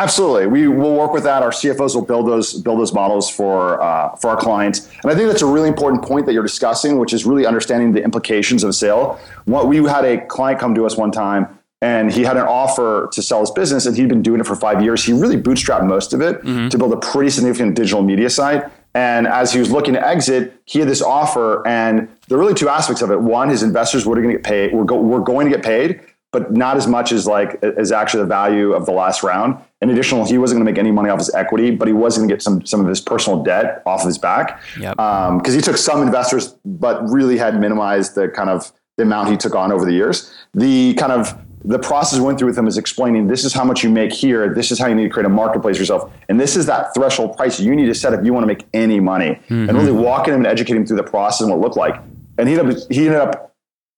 Absolutely, 0.00 0.46
we 0.46 0.66
will 0.66 0.96
work 0.96 1.12
with 1.12 1.24
that. 1.24 1.42
Our 1.42 1.50
CFOs 1.50 1.94
will 1.94 2.06
build 2.06 2.26
those 2.26 2.54
build 2.54 2.80
those 2.80 2.94
models 2.94 3.28
for 3.28 3.82
uh, 3.82 4.16
for 4.16 4.30
our 4.30 4.36
clients, 4.38 4.88
and 5.02 5.12
I 5.12 5.14
think 5.14 5.28
that's 5.28 5.42
a 5.42 5.46
really 5.46 5.68
important 5.68 6.02
point 6.02 6.24
that 6.24 6.32
you're 6.32 6.42
discussing, 6.42 6.98
which 6.98 7.12
is 7.12 7.26
really 7.26 7.44
understanding 7.44 7.92
the 7.92 8.02
implications 8.02 8.64
of 8.64 8.70
a 8.70 8.72
sale. 8.72 9.20
What 9.44 9.68
we 9.68 9.76
had 9.84 10.06
a 10.06 10.24
client 10.24 10.58
come 10.58 10.74
to 10.74 10.86
us 10.86 10.96
one 10.96 11.10
time, 11.10 11.58
and 11.82 12.10
he 12.10 12.22
had 12.22 12.38
an 12.38 12.46
offer 12.46 13.10
to 13.12 13.20
sell 13.20 13.40
his 13.40 13.50
business, 13.50 13.84
and 13.84 13.94
he'd 13.94 14.08
been 14.08 14.22
doing 14.22 14.40
it 14.40 14.46
for 14.46 14.56
five 14.56 14.82
years. 14.82 15.04
He 15.04 15.12
really 15.12 15.36
bootstrapped 15.36 15.86
most 15.86 16.14
of 16.14 16.22
it 16.22 16.40
mm-hmm. 16.40 16.68
to 16.68 16.78
build 16.78 16.94
a 16.94 16.96
pretty 16.96 17.28
significant 17.28 17.74
digital 17.74 18.02
media 18.02 18.30
site. 18.30 18.64
And 18.94 19.26
as 19.28 19.52
he 19.52 19.60
was 19.60 19.70
looking 19.70 19.94
to 19.94 20.06
exit, 20.06 20.54
he 20.64 20.78
had 20.78 20.88
this 20.88 21.02
offer, 21.02 21.66
and 21.66 22.08
there 22.28 22.38
are 22.38 22.40
really 22.40 22.54
two 22.54 22.68
aspects 22.68 23.02
of 23.02 23.10
it. 23.10 23.20
One, 23.20 23.50
his 23.50 23.62
investors 23.62 24.06
were 24.06 24.16
going 24.16 24.28
to 24.28 24.34
get 24.34 24.44
paid. 24.44 24.72
We're, 24.72 24.84
go, 24.84 24.98
we're 25.00 25.20
going 25.20 25.48
to 25.48 25.54
get 25.54 25.64
paid, 25.64 26.00
but 26.32 26.52
not 26.52 26.76
as 26.76 26.86
much 26.86 27.12
as 27.12 27.26
like 27.26 27.62
as 27.62 27.90
actually 27.90 28.22
the 28.22 28.28
value 28.28 28.72
of 28.72 28.86
the 28.86 28.92
last 28.92 29.22
round. 29.22 29.56
In 29.82 29.90
addition, 29.90 30.24
he 30.26 30.38
wasn't 30.38 30.58
going 30.58 30.66
to 30.66 30.72
make 30.72 30.78
any 30.78 30.92
money 30.92 31.08
off 31.08 31.18
his 31.18 31.34
equity, 31.34 31.70
but 31.70 31.88
he 31.88 31.94
was 31.94 32.16
going 32.16 32.28
to 32.28 32.34
get 32.34 32.42
some 32.42 32.64
some 32.64 32.80
of 32.80 32.86
his 32.86 33.00
personal 33.00 33.42
debt 33.42 33.82
off 33.86 34.02
of 34.02 34.06
his 34.06 34.18
back 34.18 34.60
because 34.74 34.82
yep. 34.82 34.98
um, 34.98 35.42
he 35.44 35.60
took 35.60 35.76
some 35.76 36.02
investors, 36.02 36.56
but 36.64 37.02
really 37.08 37.36
had 37.36 37.58
minimized 37.58 38.14
the 38.14 38.28
kind 38.28 38.50
of 38.50 38.72
the 38.96 39.02
amount 39.02 39.30
he 39.30 39.36
took 39.36 39.54
on 39.54 39.72
over 39.72 39.84
the 39.84 39.92
years. 39.92 40.32
The 40.54 40.94
kind 40.94 41.12
of 41.12 41.36
the 41.64 41.78
process 41.78 42.18
we 42.18 42.24
went 42.24 42.38
through 42.38 42.48
with 42.48 42.58
him 42.58 42.66
is 42.66 42.78
explaining 42.78 43.26
this 43.26 43.44
is 43.44 43.52
how 43.52 43.64
much 43.64 43.82
you 43.82 43.90
make 43.90 44.12
here, 44.12 44.54
this 44.54 44.70
is 44.70 44.78
how 44.78 44.86
you 44.86 44.94
need 44.94 45.04
to 45.04 45.10
create 45.10 45.26
a 45.26 45.30
marketplace 45.30 45.76
for 45.76 45.82
yourself, 45.82 46.12
and 46.28 46.38
this 46.38 46.56
is 46.56 46.66
that 46.66 46.94
threshold 46.94 47.36
price 47.36 47.58
you 47.58 47.74
need 47.74 47.86
to 47.86 47.94
set 47.94 48.12
if 48.12 48.24
you 48.24 48.32
want 48.32 48.44
to 48.44 48.46
make 48.46 48.66
any 48.72 49.00
money. 49.00 49.40
Mm-hmm. 49.48 49.68
And 49.68 49.76
really 49.76 49.92
walking 49.92 50.34
him 50.34 50.40
and 50.40 50.46
educating 50.46 50.82
him 50.82 50.86
through 50.86 50.98
the 50.98 51.02
process 51.02 51.40
and 51.40 51.50
what 51.50 51.56
it 51.56 51.60
looked 51.60 51.76
like. 51.76 52.00
And 52.38 52.48
he 52.48 52.58
ended 52.58 52.76
up, 52.76 52.90
he 52.90 53.06
ended 53.06 53.20
up 53.20 53.54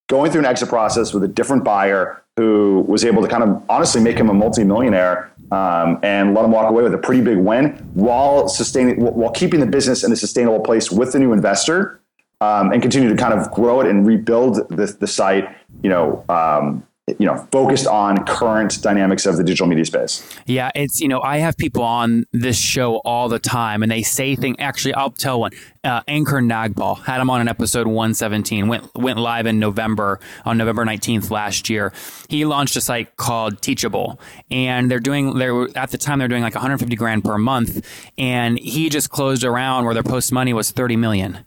going 0.09 0.31
through 0.31 0.41
an 0.41 0.47
exit 0.47 0.69
process 0.69 1.15
with 1.15 1.25
a 1.25 1.29
different 1.29 1.65
buyer 1.65 2.22
who 2.37 2.85
was 2.89 3.05
able 3.05 3.23
to 3.23 3.29
kind 3.29 3.43
of 3.43 3.63
honestly 3.69 4.01
make 4.01 4.17
him 4.17 4.31
a 4.31 4.35
multimillionaire 4.35 5.31
um, 5.51 5.99
and 6.03 6.35
let 6.35 6.45
him 6.45 6.51
walk 6.51 6.71
away 6.71 6.83
with 6.83 6.95
a 6.95 6.99
pretty 6.99 7.21
big 7.21 7.37
win 7.37 7.73
while 7.93 8.49
sustaining 8.49 8.99
while 9.01 9.31
keeping 9.31 9.61
the 9.61 9.67
business 9.67 10.03
in 10.03 10.11
a 10.13 10.17
sustainable 10.17 10.61
place 10.61 10.91
with 10.91 11.13
the 11.13 11.19
new 11.19 11.33
investor 11.33 12.01
um, 12.41 12.73
and 12.73 12.81
continue 12.81 13.09
to 13.09 13.17
kind 13.17 13.35
of 13.35 13.51
grow 13.53 13.81
it 13.81 13.87
and 13.87 14.07
rebuild 14.07 14.67
the, 14.71 14.87
the 14.99 15.07
site 15.07 15.47
you 15.83 15.91
know 15.91 16.25
um, 16.31 16.87
you 17.09 17.27
know 17.27 17.37
focused 17.51 17.87
on 17.89 18.25
current 18.27 18.81
dynamics 18.81 19.27
of 19.27 19.37
the 19.37 19.43
digital 19.43 19.67
media 19.67 19.85
space. 19.85 20.25
Yeah 20.47 20.71
it's 20.77 21.01
you 21.01 21.09
know 21.09 21.21
i 21.21 21.39
have 21.39 21.57
people 21.57 21.83
on 21.83 22.25
this 22.33 22.57
show 22.57 22.97
all 22.99 23.29
the 23.29 23.41
time 23.41 23.83
and 23.83 23.91
they 23.91 24.03
say 24.03 24.37
things 24.37 24.57
actually 24.61 24.95
i'll 24.95 25.11
tell 25.11 25.41
one 25.41 25.51
uh, 25.83 26.03
ankur 26.03 26.41
nagpal 26.41 27.03
had 27.03 27.21
him 27.21 27.29
on 27.29 27.41
an 27.41 27.49
episode 27.49 27.89
117 27.89 28.69
went 28.69 28.89
went 28.95 29.19
live 29.19 29.47
in 29.47 29.59
november 29.59 30.21
on 30.45 30.57
november 30.57 30.85
19th 30.85 31.31
last 31.31 31.69
year. 31.69 31.93
He 32.29 32.45
launched 32.45 32.77
a 32.77 32.81
site 32.81 33.17
called 33.17 33.61
teachable 33.61 34.21
and 34.51 34.91
they're 34.91 35.01
doing 35.01 35.39
they're 35.39 35.67
at 35.77 35.91
the 35.91 35.99
time 35.99 36.21
they're 36.21 36.29
doing 36.29 36.43
like 36.43 36.55
150 36.55 36.95
grand 36.95 37.25
per 37.25 37.37
month 37.37 37.85
and 38.17 38.59
he 38.59 38.89
just 38.89 39.11
closed 39.11 39.43
around 39.43 39.85
where 39.85 39.95
their 39.95 40.03
post 40.05 40.33
money 40.33 40.53
was 40.53 40.71
30 40.71 40.97
million 40.97 41.45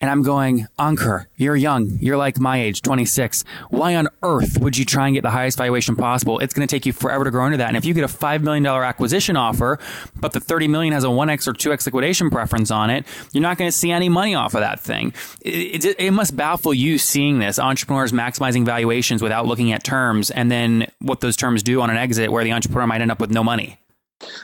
and 0.00 0.10
I'm 0.10 0.22
going, 0.22 0.66
Ankur, 0.78 1.26
you're 1.36 1.56
young. 1.56 1.98
You're 2.00 2.16
like 2.16 2.38
my 2.38 2.60
age, 2.60 2.82
26. 2.82 3.44
Why 3.70 3.96
on 3.96 4.08
earth 4.22 4.58
would 4.60 4.76
you 4.76 4.84
try 4.84 5.06
and 5.06 5.14
get 5.14 5.22
the 5.22 5.30
highest 5.30 5.58
valuation 5.58 5.96
possible? 5.96 6.38
It's 6.38 6.54
going 6.54 6.66
to 6.66 6.74
take 6.74 6.86
you 6.86 6.92
forever 6.92 7.24
to 7.24 7.30
grow 7.30 7.46
into 7.46 7.58
that. 7.58 7.68
And 7.68 7.76
if 7.76 7.84
you 7.84 7.94
get 7.94 8.04
a 8.04 8.08
$5 8.08 8.42
million 8.42 8.66
acquisition 8.66 9.36
offer, 9.36 9.78
but 10.16 10.32
the 10.32 10.40
30 10.40 10.68
million 10.68 10.92
has 10.92 11.04
a 11.04 11.08
1x 11.08 11.46
or 11.46 11.52
2x 11.52 11.86
liquidation 11.86 12.30
preference 12.30 12.70
on 12.70 12.90
it, 12.90 13.06
you're 13.32 13.42
not 13.42 13.58
going 13.58 13.68
to 13.70 13.76
see 13.76 13.90
any 13.90 14.08
money 14.08 14.34
off 14.34 14.54
of 14.54 14.60
that 14.60 14.80
thing. 14.80 15.12
It, 15.40 15.84
it, 15.84 15.96
it 15.98 16.10
must 16.12 16.36
baffle 16.36 16.74
you 16.74 16.98
seeing 16.98 17.38
this 17.38 17.58
entrepreneurs 17.58 18.12
maximizing 18.12 18.64
valuations 18.64 19.22
without 19.22 19.46
looking 19.46 19.72
at 19.72 19.84
terms 19.84 20.30
and 20.30 20.50
then 20.50 20.90
what 21.00 21.20
those 21.20 21.36
terms 21.36 21.62
do 21.62 21.80
on 21.80 21.90
an 21.90 21.96
exit 21.96 22.30
where 22.30 22.44
the 22.44 22.52
entrepreneur 22.52 22.86
might 22.86 23.00
end 23.00 23.10
up 23.10 23.20
with 23.20 23.30
no 23.30 23.44
money. 23.44 23.78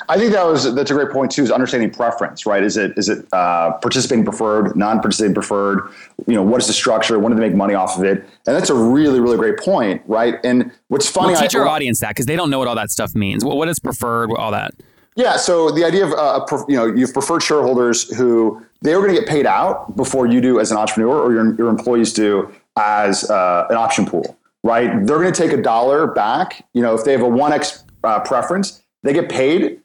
I 0.08 0.16
think 0.16 0.32
that 0.32 0.46
was 0.46 0.72
that's 0.74 0.90
a 0.90 0.94
great 0.94 1.10
point 1.10 1.32
too. 1.32 1.42
Is 1.42 1.50
understanding 1.50 1.90
preference, 1.90 2.46
right? 2.46 2.62
Is 2.62 2.76
it 2.76 2.96
is 2.96 3.08
it 3.08 3.26
uh, 3.32 3.72
participating 3.78 4.24
preferred, 4.24 4.76
non-participating 4.76 5.34
preferred? 5.34 5.90
You 6.26 6.34
know, 6.34 6.42
what 6.42 6.60
is 6.60 6.68
the 6.68 6.72
structure? 6.72 7.18
When 7.18 7.32
do 7.32 7.38
they 7.38 7.48
make 7.48 7.56
money 7.56 7.74
off 7.74 7.98
of 7.98 8.04
it? 8.04 8.18
And 8.46 8.56
that's 8.56 8.70
a 8.70 8.74
really 8.74 9.18
really 9.18 9.36
great 9.36 9.58
point, 9.58 10.00
right? 10.06 10.36
And 10.44 10.70
what's 10.88 11.08
funny, 11.08 11.32
we'll 11.32 11.40
teach 11.40 11.56
I, 11.56 11.60
our 11.60 11.68
audience 11.68 11.98
that 12.00 12.10
because 12.10 12.26
they 12.26 12.36
don't 12.36 12.50
know 12.50 12.60
what 12.60 12.68
all 12.68 12.76
that 12.76 12.90
stuff 12.90 13.14
means. 13.16 13.44
What, 13.44 13.56
what 13.56 13.68
is 13.68 13.80
preferred? 13.80 14.30
All 14.36 14.52
that. 14.52 14.74
Yeah. 15.16 15.36
So 15.36 15.70
the 15.72 15.84
idea 15.84 16.06
of 16.06 16.12
uh, 16.12 16.64
you 16.68 16.76
know 16.76 16.86
you've 16.86 17.12
preferred 17.12 17.42
shareholders 17.42 18.14
who 18.16 18.64
they 18.82 18.92
are 18.92 19.00
going 19.00 19.14
to 19.14 19.20
get 19.20 19.28
paid 19.28 19.46
out 19.46 19.96
before 19.96 20.26
you 20.26 20.40
do 20.40 20.60
as 20.60 20.70
an 20.70 20.76
entrepreneur 20.76 21.20
or 21.20 21.32
your 21.32 21.52
your 21.56 21.68
employees 21.68 22.12
do 22.12 22.52
as 22.76 23.28
uh, 23.28 23.66
an 23.70 23.76
option 23.76 24.06
pool, 24.06 24.36
right? 24.62 25.04
They're 25.04 25.18
going 25.18 25.32
to 25.32 25.42
take 25.42 25.52
a 25.52 25.60
dollar 25.60 26.06
back. 26.06 26.64
You 26.74 26.82
know, 26.82 26.94
if 26.94 27.04
they 27.04 27.10
have 27.10 27.22
a 27.22 27.28
one 27.28 27.52
x 27.52 27.82
uh, 28.04 28.20
preference 28.20 28.83
they 29.04 29.12
get 29.12 29.28
paid 29.28 29.80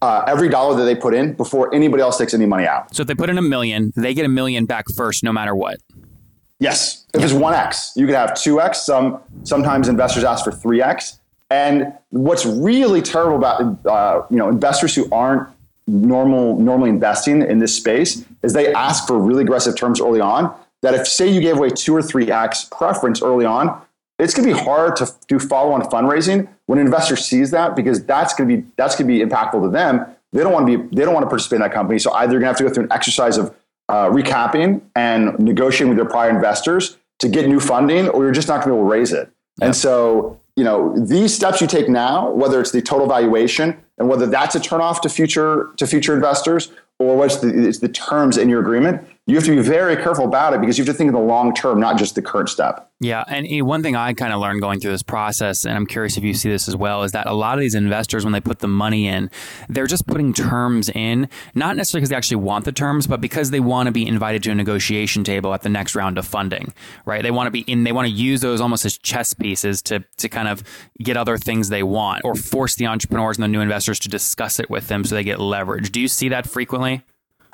uh, 0.00 0.22
every 0.28 0.48
dollar 0.48 0.76
that 0.76 0.84
they 0.84 0.94
put 0.94 1.14
in 1.14 1.32
before 1.32 1.74
anybody 1.74 2.02
else 2.02 2.18
takes 2.18 2.32
any 2.34 2.46
money 2.46 2.66
out. 2.66 2.94
So 2.94 3.00
if 3.00 3.08
they 3.08 3.14
put 3.14 3.30
in 3.30 3.38
a 3.38 3.42
million, 3.42 3.92
they 3.96 4.14
get 4.14 4.24
a 4.24 4.28
million 4.28 4.64
back 4.64 4.84
first, 4.96 5.24
no 5.24 5.32
matter 5.32 5.56
what. 5.56 5.78
Yes. 6.60 7.06
If 7.14 7.22
it's 7.22 7.32
one 7.32 7.54
X, 7.54 7.92
you 7.96 8.06
could 8.06 8.14
have 8.14 8.40
two 8.40 8.60
X. 8.60 8.84
Some 8.84 9.20
sometimes 9.42 9.88
investors 9.88 10.22
ask 10.22 10.44
for 10.44 10.52
three 10.52 10.82
X. 10.82 11.18
And 11.50 11.94
what's 12.10 12.44
really 12.44 13.00
terrible 13.00 13.36
about 13.36 13.86
uh, 13.86 14.26
you 14.30 14.36
know 14.36 14.48
investors 14.48 14.94
who 14.94 15.08
aren't 15.10 15.48
normal 15.86 16.58
normally 16.58 16.90
investing 16.90 17.42
in 17.42 17.58
this 17.58 17.74
space 17.74 18.24
is 18.42 18.52
they 18.52 18.72
ask 18.74 19.06
for 19.06 19.18
really 19.18 19.42
aggressive 19.42 19.74
terms 19.76 20.00
early 20.00 20.20
on. 20.20 20.54
That 20.82 20.94
if 20.94 21.08
say 21.08 21.28
you 21.28 21.40
gave 21.40 21.56
away 21.56 21.70
two 21.70 21.96
or 21.96 22.02
three 22.02 22.30
X 22.30 22.68
preference 22.70 23.22
early 23.22 23.46
on, 23.46 23.80
it's 24.18 24.34
going 24.34 24.48
to 24.48 24.54
be 24.54 24.60
hard 24.60 24.96
to 24.96 25.12
do 25.28 25.38
follow-on 25.38 25.82
fundraising 25.82 26.48
when 26.66 26.78
an 26.78 26.86
investor 26.86 27.16
sees 27.16 27.50
that 27.52 27.76
because 27.76 28.04
that's 28.04 28.34
going 28.34 28.48
to 28.48 28.56
be 28.56 28.68
that's 28.76 28.96
going 28.96 29.08
to 29.08 29.14
be 29.14 29.24
impactful 29.24 29.62
to 29.62 29.68
them. 29.68 30.04
They 30.32 30.42
don't 30.42 30.52
want 30.52 30.66
to 30.66 30.78
be 30.78 30.96
they 30.96 31.04
don't 31.04 31.14
want 31.14 31.24
to 31.24 31.28
participate 31.28 31.56
in 31.56 31.62
that 31.62 31.72
company. 31.72 31.98
So 31.98 32.12
either 32.12 32.32
you're 32.32 32.40
going 32.40 32.54
to 32.54 32.54
have 32.54 32.56
to 32.58 32.64
go 32.64 32.74
through 32.74 32.84
an 32.84 32.92
exercise 32.92 33.38
of 33.38 33.54
uh, 33.88 34.08
recapping 34.10 34.82
and 34.94 35.38
negotiating 35.38 35.88
with 35.88 35.96
their 35.96 36.08
prior 36.08 36.30
investors 36.30 36.98
to 37.20 37.28
get 37.28 37.48
new 37.48 37.60
funding, 37.60 38.08
or 38.08 38.24
you're 38.24 38.32
just 38.32 38.48
not 38.48 38.64
going 38.64 38.68
to 38.68 38.74
be 38.74 38.76
able 38.76 38.88
to 38.88 38.92
raise 38.92 39.12
it. 39.12 39.30
And 39.60 39.74
so 39.74 40.38
you 40.56 40.64
know 40.64 40.94
these 40.98 41.34
steps 41.34 41.60
you 41.60 41.66
take 41.66 41.88
now, 41.88 42.30
whether 42.30 42.60
it's 42.60 42.72
the 42.72 42.82
total 42.82 43.06
valuation 43.06 43.76
and 43.98 44.08
whether 44.08 44.26
that's 44.26 44.54
a 44.54 44.60
turnoff 44.60 45.00
to 45.02 45.08
future 45.08 45.70
to 45.76 45.86
future 45.86 46.14
investors, 46.14 46.70
or 46.98 47.16
what's 47.16 47.36
the, 47.36 47.66
it's 47.66 47.78
the 47.78 47.88
terms 47.88 48.36
in 48.36 48.48
your 48.48 48.60
agreement, 48.60 49.06
you 49.28 49.34
have 49.34 49.44
to 49.44 49.54
be 49.54 49.60
very 49.60 49.94
careful 49.94 50.24
about 50.24 50.54
it 50.54 50.60
because 50.60 50.78
you 50.78 50.84
have 50.84 50.94
to 50.94 50.96
think 50.96 51.08
of 51.08 51.14
the 51.14 51.20
long 51.20 51.52
term, 51.52 51.78
not 51.78 51.98
just 51.98 52.14
the 52.14 52.22
current 52.22 52.48
step. 52.48 52.90
Yeah. 52.98 53.24
And 53.28 53.46
eh, 53.46 53.60
one 53.60 53.82
thing 53.82 53.94
I 53.94 54.14
kind 54.14 54.32
of 54.32 54.40
learned 54.40 54.62
going 54.62 54.80
through 54.80 54.92
this 54.92 55.02
process, 55.02 55.66
and 55.66 55.76
I'm 55.76 55.86
curious 55.86 56.16
if 56.16 56.24
you 56.24 56.32
see 56.32 56.48
this 56.48 56.66
as 56.66 56.74
well, 56.74 57.02
is 57.02 57.12
that 57.12 57.26
a 57.26 57.34
lot 57.34 57.52
of 57.52 57.60
these 57.60 57.74
investors, 57.74 58.24
when 58.24 58.32
they 58.32 58.40
put 58.40 58.60
the 58.60 58.68
money 58.68 59.06
in, 59.06 59.30
they're 59.68 59.86
just 59.86 60.06
putting 60.06 60.32
terms 60.32 60.88
in, 60.88 61.28
not 61.54 61.76
necessarily 61.76 62.00
because 62.00 62.08
they 62.08 62.16
actually 62.16 62.38
want 62.38 62.64
the 62.64 62.72
terms, 62.72 63.06
but 63.06 63.20
because 63.20 63.50
they 63.50 63.60
want 63.60 63.86
to 63.86 63.92
be 63.92 64.06
invited 64.06 64.42
to 64.44 64.50
a 64.50 64.54
negotiation 64.54 65.24
table 65.24 65.52
at 65.52 65.60
the 65.60 65.68
next 65.68 65.94
round 65.94 66.16
of 66.16 66.26
funding, 66.26 66.72
right? 67.04 67.22
They 67.22 67.30
want 67.30 67.48
to 67.48 67.50
be 67.50 67.60
in, 67.70 67.84
they 67.84 67.92
want 67.92 68.08
to 68.08 68.14
use 68.14 68.40
those 68.40 68.62
almost 68.62 68.86
as 68.86 68.96
chess 68.96 69.34
pieces 69.34 69.82
to, 69.82 70.02
to 70.16 70.30
kind 70.30 70.48
of 70.48 70.64
get 71.02 71.18
other 71.18 71.36
things 71.36 71.68
they 71.68 71.82
want 71.82 72.24
or 72.24 72.34
force 72.34 72.76
the 72.76 72.86
entrepreneurs 72.86 73.36
and 73.36 73.44
the 73.44 73.48
new 73.48 73.60
investors 73.60 73.98
to 74.00 74.08
discuss 74.08 74.58
it 74.58 74.70
with 74.70 74.88
them 74.88 75.04
so 75.04 75.14
they 75.14 75.22
get 75.22 75.38
leverage. 75.38 75.92
Do 75.92 76.00
you 76.00 76.08
see 76.08 76.30
that 76.30 76.48
frequently? 76.48 77.04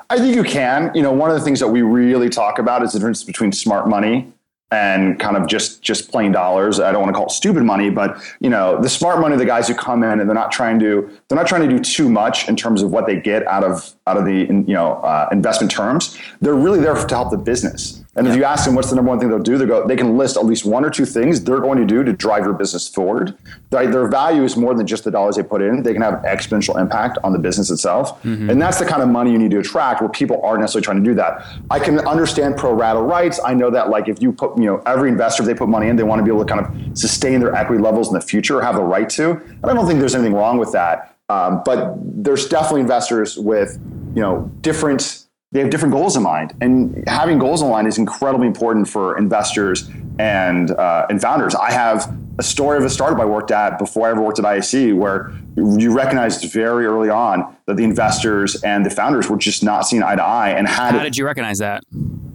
I 0.09 0.17
think 0.17 0.35
you 0.35 0.43
can. 0.43 0.91
You 0.93 1.01
know, 1.01 1.11
one 1.11 1.31
of 1.31 1.37
the 1.37 1.43
things 1.43 1.59
that 1.59 1.67
we 1.67 1.81
really 1.81 2.29
talk 2.29 2.59
about 2.59 2.83
is 2.83 2.93
the 2.93 2.99
difference 2.99 3.23
between 3.23 3.51
smart 3.51 3.87
money 3.87 4.31
and 4.71 5.19
kind 5.19 5.37
of 5.37 5.47
just 5.47 5.81
just 5.81 6.11
plain 6.11 6.31
dollars. 6.31 6.79
I 6.79 6.91
don't 6.91 7.01
want 7.01 7.13
to 7.13 7.17
call 7.17 7.27
it 7.27 7.31
stupid 7.31 7.63
money, 7.63 7.89
but 7.89 8.21
you 8.39 8.49
know, 8.49 8.81
the 8.81 8.89
smart 8.89 9.19
money, 9.19 9.35
the 9.35 9.45
guys 9.45 9.67
who 9.67 9.75
come 9.75 10.03
in 10.03 10.19
and 10.19 10.29
they're 10.29 10.35
not 10.35 10.51
trying 10.51 10.79
to 10.79 11.09
they're 11.27 11.37
not 11.37 11.47
trying 11.47 11.67
to 11.67 11.75
do 11.75 11.79
too 11.79 12.09
much 12.09 12.47
in 12.47 12.55
terms 12.55 12.81
of 12.81 12.91
what 12.91 13.05
they 13.05 13.19
get 13.19 13.45
out 13.47 13.63
of 13.63 13.93
out 14.07 14.17
of 14.17 14.25
the 14.25 14.45
you 14.47 14.73
know 14.73 14.93
uh, 14.95 15.29
investment 15.31 15.71
terms. 15.71 16.17
They're 16.41 16.55
really 16.55 16.79
there 16.79 16.93
to 16.93 17.15
help 17.15 17.31
the 17.31 17.37
business. 17.37 18.04
And 18.15 18.25
yeah. 18.25 18.33
if 18.33 18.37
you 18.37 18.43
ask 18.45 18.65
them 18.65 18.75
what's 18.75 18.89
the 18.89 18.95
number 18.95 19.09
one 19.09 19.19
thing 19.19 19.29
they'll 19.29 19.39
do, 19.39 19.57
they 19.57 19.65
go 19.65 19.85
they 19.85 19.97
can 19.97 20.17
list 20.17 20.37
at 20.37 20.45
least 20.45 20.65
one 20.65 20.85
or 20.85 20.89
two 20.89 21.05
things 21.05 21.43
they're 21.43 21.59
going 21.59 21.77
to 21.77 21.85
do 21.85 22.03
to 22.03 22.13
drive 22.13 22.45
your 22.45 22.53
business 22.53 22.87
forward. 22.87 23.37
Their, 23.71 23.91
their 23.91 24.07
value 24.07 24.43
is 24.43 24.55
more 24.55 24.73
than 24.73 24.87
just 24.87 25.03
the 25.03 25.11
dollars 25.11 25.35
they 25.35 25.43
put 25.43 25.61
in. 25.61 25.83
They 25.83 25.93
can 25.93 26.01
have 26.01 26.15
exponential 26.23 26.79
impact 26.79 27.17
on 27.23 27.33
the 27.33 27.39
business 27.39 27.69
itself. 27.69 28.21
Mm-hmm. 28.23 28.49
And 28.49 28.61
that's 28.61 28.79
the 28.79 28.85
kind 28.85 29.01
of 29.01 29.09
money 29.09 29.31
you 29.31 29.37
need 29.37 29.51
to 29.51 29.59
attract 29.59 30.01
where 30.01 30.09
people 30.09 30.41
aren't 30.43 30.61
necessarily 30.61 30.85
trying 30.85 31.03
to 31.03 31.09
do 31.09 31.13
that. 31.15 31.45
I 31.69 31.79
can 31.79 31.99
understand 32.07 32.55
pro 32.57 32.73
rata 32.73 32.99
rights. 32.99 33.39
I 33.43 33.53
know 33.53 33.69
that 33.71 33.89
like 33.89 34.07
if 34.07 34.21
you 34.21 34.31
put, 34.31 34.57
you 34.57 34.65
know, 34.65 34.81
every 34.85 35.09
investor, 35.09 35.43
if 35.43 35.47
they 35.47 35.53
put 35.53 35.67
money 35.67 35.89
in, 35.89 35.95
they 35.95 36.03
want 36.03 36.19
to 36.19 36.23
be 36.23 36.31
able 36.31 36.45
to 36.45 36.53
kind 36.53 36.65
of 36.65 36.97
sustain 36.97 37.39
their 37.41 37.53
equity 37.53 37.81
levels 37.81 38.07
in 38.07 38.13
the 38.13 38.21
future, 38.21 38.59
or 38.59 38.61
have 38.61 38.75
the 38.75 38.83
right 38.83 39.09
to. 39.09 39.31
And 39.31 39.65
I 39.65 39.73
don't 39.73 39.87
think 39.87 39.99
there's 39.99 40.15
anything 40.15 40.33
wrong 40.33 40.57
with 40.57 40.71
that. 40.71 41.17
Um, 41.27 41.63
but 41.65 41.95
there's 41.97 42.47
definitely 42.47 42.81
investors 42.81 43.37
with, 43.37 43.79
you 44.13 44.21
know, 44.21 44.49
different 44.61 45.24
they 45.55 45.61
have 45.61 45.69
different 45.69 45.93
goals 45.93 46.17
in 46.17 46.23
mind. 46.23 46.53
And 46.59 47.07
having 47.07 47.39
goals 47.39 47.61
in 47.61 47.69
mind 47.69 47.87
is 47.87 47.97
incredibly 47.97 48.45
important 48.45 48.89
for 48.89 49.17
investors 49.17 49.89
and 50.19 50.69
uh, 50.71 51.07
and 51.09 51.21
founders. 51.21 51.55
I 51.55 51.71
have 51.71 52.13
a 52.37 52.43
story 52.43 52.77
of 52.77 52.83
a 52.83 52.89
startup 52.89 53.19
I 53.19 53.25
worked 53.25 53.51
at 53.51 53.79
before 53.79 54.07
I 54.07 54.11
ever 54.11 54.21
worked 54.21 54.37
at 54.37 54.43
IAC 54.43 54.93
where 54.93 55.33
you 55.55 55.93
recognized 55.93 56.51
very 56.51 56.85
early 56.85 57.09
on 57.09 57.55
that 57.67 57.77
the 57.77 57.85
investors 57.85 58.61
and 58.63 58.85
the 58.85 58.89
founders 58.89 59.29
were 59.29 59.37
just 59.37 59.63
not 59.63 59.87
seeing 59.87 60.03
eye 60.03 60.17
to 60.17 60.23
eye 60.23 60.49
and 60.49 60.67
had 60.67 60.93
How 60.93 61.03
did 61.03 61.15
you 61.15 61.25
recognize 61.25 61.59
that? 61.59 61.85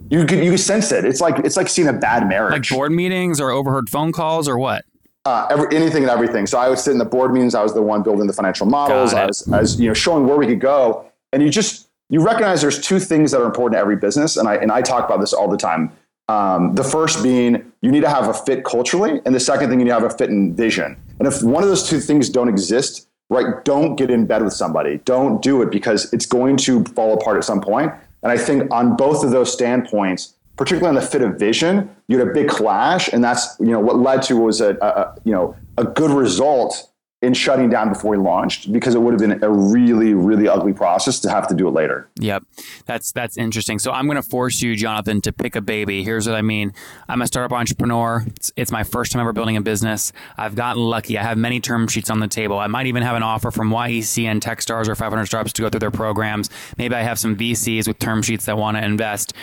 You 0.09 0.25
could 0.25 0.43
you 0.43 0.49
could 0.49 0.59
sense 0.59 0.91
it. 0.91 1.05
It's 1.05 1.21
like 1.21 1.37
it's 1.45 1.57
like 1.57 1.69
seeing 1.69 1.87
a 1.87 1.93
bad 1.93 2.27
marriage. 2.27 2.71
Like 2.71 2.77
board 2.79 2.91
meetings 2.91 3.39
or 3.39 3.51
overheard 3.51 3.87
phone 3.87 4.11
calls 4.11 4.47
or 4.47 4.57
what? 4.57 4.83
Uh, 5.25 5.45
every, 5.51 5.75
anything 5.75 6.01
and 6.01 6.09
everything. 6.09 6.47
So 6.47 6.57
I 6.57 6.67
would 6.69 6.79
sit 6.79 6.89
in 6.89 6.97
the 6.97 7.05
board 7.05 7.31
meetings. 7.31 7.53
I 7.53 7.61
was 7.61 7.75
the 7.75 7.83
one 7.83 8.01
building 8.01 8.25
the 8.25 8.33
financial 8.33 8.65
models. 8.65 9.13
I 9.13 9.27
was, 9.27 9.47
I 9.53 9.61
was, 9.61 9.79
you 9.79 9.87
know, 9.87 9.93
showing 9.93 10.25
where 10.25 10.37
we 10.37 10.47
could 10.47 10.59
go. 10.59 11.05
And 11.31 11.43
you 11.43 11.51
just 11.51 11.90
you 12.11 12.21
recognize 12.21 12.61
there's 12.61 12.79
two 12.79 12.99
things 12.99 13.31
that 13.31 13.41
are 13.41 13.45
important 13.45 13.77
to 13.77 13.79
every 13.79 13.95
business, 13.95 14.37
and 14.37 14.47
I 14.47 14.55
and 14.55 14.71
I 14.71 14.81
talk 14.81 15.05
about 15.05 15.21
this 15.21 15.33
all 15.33 15.47
the 15.47 15.57
time. 15.57 15.91
Um, 16.27 16.75
the 16.75 16.83
first 16.83 17.23
being 17.23 17.71
you 17.81 17.91
need 17.91 18.01
to 18.01 18.09
have 18.09 18.27
a 18.27 18.33
fit 18.33 18.63
culturally, 18.63 19.21
and 19.25 19.33
the 19.33 19.39
second 19.39 19.69
thing 19.69 19.79
you 19.79 19.85
need 19.85 19.91
to 19.91 19.99
have 19.99 20.11
a 20.11 20.15
fit 20.15 20.29
in 20.29 20.53
vision. 20.53 20.97
And 21.19 21.27
if 21.27 21.41
one 21.41 21.63
of 21.63 21.69
those 21.69 21.89
two 21.89 21.99
things 21.99 22.29
don't 22.29 22.49
exist, 22.49 23.07
right, 23.29 23.63
don't 23.63 23.95
get 23.95 24.11
in 24.11 24.25
bed 24.27 24.43
with 24.43 24.53
somebody. 24.53 24.99
Don't 25.05 25.41
do 25.41 25.61
it 25.61 25.71
because 25.71 26.11
it's 26.13 26.25
going 26.25 26.57
to 26.57 26.83
fall 26.83 27.13
apart 27.13 27.37
at 27.37 27.45
some 27.45 27.61
point. 27.61 27.93
And 28.23 28.31
I 28.31 28.37
think 28.37 28.71
on 28.71 28.97
both 28.97 29.23
of 29.23 29.31
those 29.31 29.51
standpoints, 29.51 30.35
particularly 30.57 30.95
on 30.95 31.01
the 31.01 31.07
fit 31.07 31.21
of 31.21 31.39
vision, 31.39 31.89
you 32.09 32.19
had 32.19 32.27
a 32.27 32.33
big 32.33 32.49
clash, 32.49 33.07
and 33.07 33.23
that's 33.23 33.55
you 33.59 33.67
know 33.67 33.79
what 33.79 33.97
led 33.97 34.21
to 34.23 34.35
was 34.35 34.59
a, 34.59 34.75
a 34.81 35.17
you 35.23 35.31
know 35.31 35.55
a 35.77 35.85
good 35.85 36.11
result 36.11 36.90
in 37.21 37.35
shutting 37.35 37.69
down 37.69 37.89
before 37.89 38.11
we 38.11 38.17
launched 38.17 38.71
because 38.71 38.95
it 38.95 39.01
would 39.01 39.13
have 39.13 39.19
been 39.19 39.43
a 39.43 39.49
really, 39.49 40.13
really 40.15 40.47
ugly 40.47 40.73
process 40.73 41.19
to 41.19 41.29
have 41.29 41.47
to 41.47 41.53
do 41.53 41.67
it 41.67 41.71
later. 41.71 42.09
Yep, 42.19 42.43
that's 42.85 43.11
that's 43.11 43.37
interesting. 43.37 43.77
So 43.77 43.91
I'm 43.91 44.07
going 44.07 44.15
to 44.15 44.27
force 44.27 44.61
you, 44.61 44.75
Jonathan, 44.75 45.21
to 45.21 45.31
pick 45.31 45.55
a 45.55 45.61
baby. 45.61 46.03
Here's 46.03 46.27
what 46.27 46.35
I 46.35 46.41
mean: 46.41 46.73
I'm 47.07 47.21
a 47.21 47.27
startup 47.27 47.55
entrepreneur. 47.55 48.23
It's, 48.25 48.51
it's 48.55 48.71
my 48.71 48.83
first 48.83 49.11
time 49.11 49.21
ever 49.21 49.33
building 49.33 49.55
a 49.55 49.61
business. 49.61 50.11
I've 50.35 50.55
gotten 50.55 50.81
lucky. 50.81 51.17
I 51.17 51.23
have 51.23 51.37
many 51.37 51.59
term 51.59 51.87
sheets 51.87 52.09
on 52.09 52.19
the 52.19 52.27
table. 52.27 52.57
I 52.57 52.67
might 52.67 52.87
even 52.87 53.03
have 53.03 53.15
an 53.15 53.23
offer 53.23 53.51
from 53.51 53.69
YC 53.69 54.25
and 54.25 54.41
TechStars 54.41 54.87
or 54.87 54.95
500 54.95 55.25
Startups 55.27 55.53
to 55.53 55.61
go 55.61 55.69
through 55.69 55.79
their 55.79 55.91
programs. 55.91 56.49
Maybe 56.77 56.95
I 56.95 57.01
have 57.01 57.19
some 57.19 57.35
VCs 57.35 57.87
with 57.87 57.99
term 57.99 58.23
sheets 58.23 58.45
that 58.45 58.57
want 58.57 58.77
to 58.77 58.83
invest. 58.83 59.33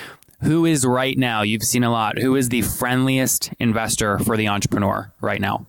Who 0.42 0.64
is 0.64 0.85
right 0.85 1.18
now? 1.18 1.42
You've 1.42 1.64
seen 1.64 1.82
a 1.82 1.90
lot. 1.90 2.18
Who 2.18 2.37
is 2.37 2.49
the 2.49 2.62
friendliest 2.62 3.52
investor 3.58 4.18
for 4.20 4.37
the 4.37 4.49
entrepreneur 4.49 5.12
right 5.20 5.40
now? 5.40 5.66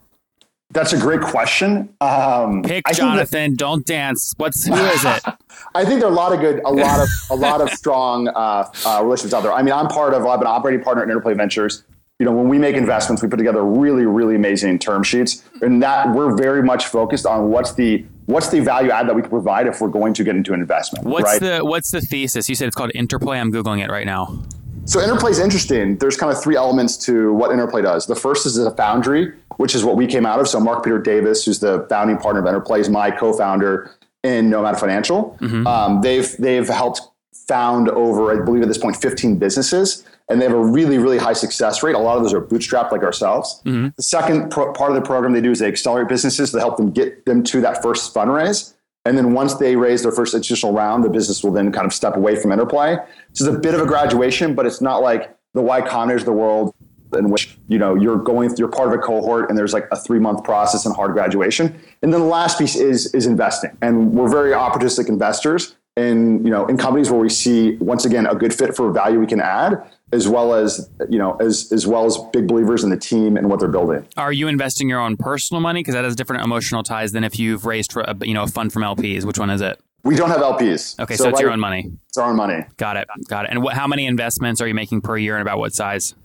That's 0.72 0.94
a 0.94 1.00
great 1.00 1.22
question. 1.22 1.90
Um, 2.00 2.62
Pick 2.62 2.86
Jonathan. 2.94 3.52
That, 3.52 3.58
don't 3.58 3.86
dance. 3.86 4.34
What's 4.38 4.68
who 4.68 4.76
is 4.76 5.04
it? 5.04 5.24
I 5.76 5.84
think 5.84 6.00
there 6.00 6.08
are 6.08 6.12
a 6.12 6.16
lot 6.16 6.32
of 6.32 6.40
good, 6.40 6.62
a 6.64 6.72
lot 6.72 7.00
of 7.00 7.10
a 7.32 7.36
lot 7.36 7.62
of 7.62 7.72
strong 7.72 8.28
uh, 8.28 8.72
uh, 8.86 9.00
relationships 9.02 9.34
out 9.34 9.42
there. 9.42 9.54
I 9.54 9.64
mean, 9.64 9.74
I'm 9.74 9.88
part 9.88 10.14
of. 10.14 10.26
I'm 10.28 10.42
an 10.42 10.48
operating 10.48 10.84
partner 10.84 11.04
at 11.04 11.10
Interplay 11.10 11.34
Ventures. 11.34 11.84
You 12.20 12.26
know, 12.26 12.34
when 12.34 12.50
we 12.50 12.60
make 12.60 12.76
investments, 12.76 13.24
we 13.24 13.30
put 13.30 13.38
together 13.38 13.64
really, 13.64 14.06
really 14.06 14.36
amazing 14.36 14.78
term 14.78 15.04
sheets, 15.04 15.44
and 15.62 15.82
that 15.82 16.14
we're 16.14 16.36
very 16.36 16.62
much 16.62 16.86
focused 16.86 17.26
on 17.26 17.50
what's 17.50 17.74
the 17.74 18.06
what's 18.28 18.50
the 18.50 18.60
value 18.60 18.92
add 18.92 19.08
that 19.08 19.16
we 19.16 19.22
can 19.24 19.32
provide 19.32 19.66
if 19.66 19.82
we're 19.82 19.88
going 19.88 20.14
to 20.14 20.24
get 20.24 20.36
into 20.36 20.54
an 20.54 20.60
investment. 20.60 21.04
What's 21.04 21.24
right? 21.24 21.42
the 21.42 21.66
what's 21.66 21.90
the 21.90 22.02
thesis? 22.02 22.48
You 22.48 22.54
said 22.54 22.68
it's 22.68 22.76
called 22.76 22.92
Interplay. 22.94 23.40
I'm 23.40 23.52
googling 23.52 23.84
it 23.84 23.90
right 23.90 24.06
now. 24.06 24.44
So 24.90 25.00
Interplay 25.00 25.30
is 25.30 25.38
interesting. 25.38 25.98
There's 25.98 26.18
kind 26.18 26.36
of 26.36 26.42
three 26.42 26.56
elements 26.56 26.98
to 27.06 27.32
what 27.34 27.52
Interplay 27.52 27.84
does. 27.84 28.08
The 28.08 28.16
first 28.16 28.48
is 28.48 28.58
a 28.58 28.72
foundry, 28.72 29.32
which 29.58 29.76
is 29.76 29.86
what 29.86 29.96
we 29.96 30.08
came 30.08 30.26
out 30.26 30.40
of. 30.40 30.48
So 30.48 30.60
Mark 30.60 30.84
Peter 30.84 30.98
Davis, 30.98 31.46
who's 31.46 31.60
the 31.60 31.86
founding 31.90 32.18
partner 32.18 32.42
of 32.42 32.48
Interplay, 32.48 32.80
is 32.80 32.90
my 32.90 33.12
co-founder 33.12 33.92
in 34.24 34.50
Nomad 34.50 34.80
Financial. 34.80 35.38
Mm-hmm. 35.42 35.68
Um, 35.68 36.02
they've 36.02 36.36
they've 36.38 36.68
helped 36.68 37.02
found 37.48 37.90
over, 37.90 38.32
I 38.32 38.44
believe 38.44 38.64
at 38.64 38.68
this 38.68 38.80
point, 38.80 38.96
15 38.96 39.38
businesses, 39.38 40.04
and 40.28 40.42
they 40.42 40.46
have 40.46 40.56
a 40.56 40.66
really 40.66 40.98
really 40.98 41.20
high 41.20 41.34
success 41.34 41.84
rate. 41.84 41.94
A 41.94 42.00
lot 42.00 42.18
of 42.18 42.24
those 42.24 42.34
are 42.34 42.42
bootstrapped 42.42 42.92
like 42.92 43.04
ourselves. 43.04 43.62
Mm-hmm. 43.66 43.90
The 43.96 44.04
second 44.04 44.50
pro- 44.50 44.74
part 44.74 44.90
of 44.90 44.96
the 44.96 45.04
program 45.04 45.34
they 45.34 45.42
do 45.42 45.52
is 45.52 45.60
they 45.60 45.68
accelerate 45.68 46.08
businesses 46.08 46.52
to 46.52 46.60
help 46.60 46.78
them 46.78 46.90
get 46.90 47.26
them 47.26 47.44
to 47.44 47.62
that 47.62 47.84
first 47.84 48.12
fundraise. 48.12 48.74
And 49.10 49.18
then 49.18 49.34
once 49.34 49.56
they 49.56 49.76
raise 49.76 50.04
their 50.04 50.12
first 50.12 50.36
institutional 50.36 50.72
round, 50.72 51.04
the 51.04 51.10
business 51.10 51.44
will 51.44 51.52
then 51.52 51.72
kind 51.72 51.88
of 51.88 51.94
step 51.94 52.16
away 52.16 52.36
from 52.36 52.52
Interplay. 52.52 52.96
So 53.34 53.48
it's 53.48 53.56
a 53.56 53.60
bit 53.60 53.74
of 53.74 53.82
a 53.82 53.88
graduation, 53.88 54.54
but 54.54 54.68
it's 54.68 54.82
not 54.82 55.02
like 55.02 55.36
the 55.56 55.64
Y 55.64 55.82
Combinator 55.82 56.18
of 56.18 56.26
the 56.26 56.32
world 56.32 56.76
in 57.18 57.32
which 57.32 57.58
you 57.68 57.80
know 57.80 57.96
you're 57.96 58.18
going 58.18 58.56
you're 58.56 58.68
part 58.68 58.88
of 58.88 58.94
a 58.94 59.00
cohort 59.00 59.50
and 59.50 59.58
there's 59.58 59.74
like 59.74 59.88
a 59.92 59.96
three 59.96 60.20
month 60.20 60.44
process 60.44 60.86
and 60.86 60.96
hard 60.96 61.14
graduation. 61.14 61.76
And 62.04 62.14
then 62.14 62.22
the 62.22 62.28
last 62.28 62.60
piece 62.60 62.76
is 62.76 63.12
is 63.16 63.26
investing. 63.26 63.76
And 63.82 64.14
we're 64.14 64.30
very 64.30 64.52
opportunistic 64.52 65.10
investors 65.10 65.76
in 65.98 66.46
you 66.46 66.52
know 66.52 66.68
in 66.68 66.78
companies 66.78 67.10
where 67.10 67.20
we 67.20 67.30
see 67.30 67.78
once 67.78 68.06
again 68.06 68.28
a 68.28 68.36
good 68.36 68.54
fit 68.54 68.76
for 68.76 68.92
value 68.92 69.20
we 69.20 69.26
can 69.26 69.42
add 69.42 69.92
as 70.12 70.28
well 70.28 70.54
as 70.54 70.90
you 71.10 71.18
know 71.18 71.36
as 71.38 71.72
as 71.72 71.86
well 71.86 72.06
as 72.06 72.18
big 72.34 72.48
believers 72.48 72.84
in 72.84 72.90
the 72.90 72.98
team 72.98 73.38
and 73.38 73.50
what 73.50 73.60
they're 73.60 73.70
building 73.70 74.06
are 74.18 74.32
you 74.32 74.48
investing 74.48 74.90
your 74.90 75.00
own 75.00 75.18
personal 75.18 75.62
money 75.62 75.82
because 75.82 75.94
that 75.94 76.04
has 76.04 76.16
different 76.16 76.44
emotional 76.44 76.84
ties 76.84 77.12
than 77.12 77.24
if 77.24 77.38
you've 77.38 77.66
raised 77.66 77.92
for 77.92 78.02
a, 78.02 78.16
you 78.22 78.34
know 78.34 78.44
a 78.44 78.48
fund 78.48 78.74
from 78.74 78.84
lps 78.84 79.24
which 79.26 79.40
one 79.40 79.50
is 79.50 79.62
it 79.62 79.80
we 80.04 80.16
don't 80.16 80.30
have 80.30 80.42
lps 80.42 81.00
okay 81.00 81.16
so, 81.16 81.26
so 81.26 81.30
it's 81.30 81.36
right, 81.36 81.42
your 81.42 81.52
own 81.52 81.60
money 81.60 81.92
it's 82.08 82.18
our 82.18 82.30
own 82.30 82.36
money 82.36 82.66
got 82.78 82.98
it 82.98 83.08
got 83.28 83.46
it 83.46 83.52
and 83.52 83.62
what, 83.62 83.76
how 83.76 83.88
many 83.88 84.06
investments 84.06 84.62
are 84.62 84.68
you 84.68 84.74
making 84.74 85.02
per 85.02 85.18
year 85.18 85.36
and 85.36 85.42
about 85.42 85.60
what 85.60 85.74
size 85.74 86.16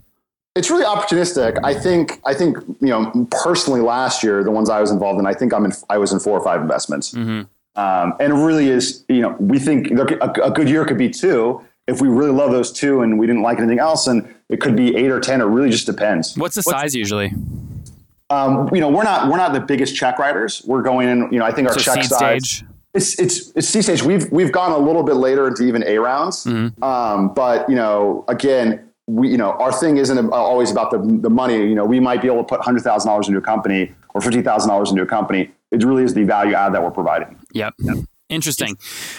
it's 0.57 0.71
really 0.71 0.85
opportunistic. 0.85 1.59
I 1.65 1.75
think. 1.75 2.21
I 2.25 2.33
think 2.33 2.59
you 2.81 2.87
know 2.87 3.27
personally. 3.33 3.81
Last 3.81 4.23
year, 4.23 4.45
the 4.45 4.53
ones 4.53 4.71
I 4.71 4.81
was 4.81 4.93
involved 4.93 5.19
in, 5.19 5.27
I 5.27 5.35
think 5.35 5.53
I'm 5.53 5.65
in. 5.65 5.73
I 5.91 5.99
was 5.99 6.13
in 6.13 6.21
four 6.21 6.39
or 6.39 6.45
five 6.45 6.61
investments. 6.61 7.13
Mm-hmm. 7.13 7.43
Um, 7.77 8.15
and 8.21 8.33
it 8.33 8.37
really 8.37 8.69
is, 8.69 9.05
you 9.09 9.21
know, 9.21 9.37
we 9.41 9.59
think 9.59 9.91
a, 9.91 10.31
a, 10.45 10.51
good 10.53 10.69
year 10.69 10.85
could 10.85 10.99
be 10.99 11.11
two. 11.11 11.61
If 11.87 12.01
we 12.01 12.09
really 12.09 12.31
love 12.31 12.51
those 12.51 12.73
two 12.73 13.03
and 13.03 13.19
we 13.19 13.27
didn't 13.27 13.43
like 13.43 13.59
anything 13.59 13.79
else, 13.79 14.07
and 14.07 14.35
it 14.49 14.61
could 14.61 14.77
be 14.77 14.97
eight 14.97 15.11
or 15.11 15.21
ten. 15.21 15.41
It 15.41 15.45
really 15.45 15.71
just 15.71 15.87
depends. 15.87 16.37
What's 16.37 16.55
the 16.55 16.63
What's, 16.65 16.81
size 16.81 16.95
usually? 16.95 17.33
Um, 18.31 18.71
you 18.73 18.81
know, 18.81 18.89
we're 18.89 19.05
not 19.05 19.31
we're 19.31 19.37
not 19.37 19.53
the 19.53 19.61
biggest 19.61 19.95
check 19.95 20.19
writers. 20.19 20.63
We're 20.67 20.83
going 20.83 21.09
in. 21.09 21.33
You 21.33 21.39
know, 21.39 21.45
I 21.45 21.53
think 21.53 21.69
our 21.69 21.75
so 21.75 21.81
check 21.81 22.05
size. 22.05 22.49
Stage. 22.49 22.69
It's 22.95 23.19
it's 23.19 23.53
it's 23.55 23.69
seed 23.69 23.85
stage. 23.85 24.03
We've 24.03 24.31
we've 24.31 24.53
gone 24.53 24.73
a 24.73 24.79
little 24.79 25.03
bit 25.03 25.15
later 25.15 25.49
into 25.49 25.65
even 25.65 25.85
A 25.87 25.99
rounds. 25.99 26.45
Mm-hmm. 26.45 26.83
Um, 26.83 27.35
but 27.35 27.69
you 27.69 27.75
know, 27.75 28.25
again, 28.29 28.89
we 29.07 29.29
you 29.29 29.37
know 29.37 29.53
our 29.53 29.73
thing 29.73 29.99
isn't 29.99 30.31
always 30.31 30.71
about 30.71 30.91
the 30.91 30.99
the 30.99 31.31
money. 31.31 31.57
You 31.57 31.75
know, 31.75 31.85
we 31.85 32.01
might 32.01 32.23
be 32.23 32.29
able 32.29 32.39
to 32.39 32.45
put 32.45 32.61
hundred 32.61 32.83
thousand 32.83 33.09
dollars 33.09 33.29
into 33.29 33.39
a 33.39 33.43
company 33.43 33.93
or 34.15 34.21
fifty 34.21 34.43
thousand 34.43 34.69
dollars 34.71 34.91
into 34.91 35.03
a 35.03 35.07
company 35.07 35.51
it 35.75 35.85
really 35.85 36.05
is 36.05 36.15
the 36.15 36.25
value 36.25 36.55
add 36.55 36.73
that 36.75 36.83
we're 36.83 36.91
providing. 36.91 37.37
Yep. 37.53 37.75
yep. 37.81 37.97
Interesting. 38.31 38.79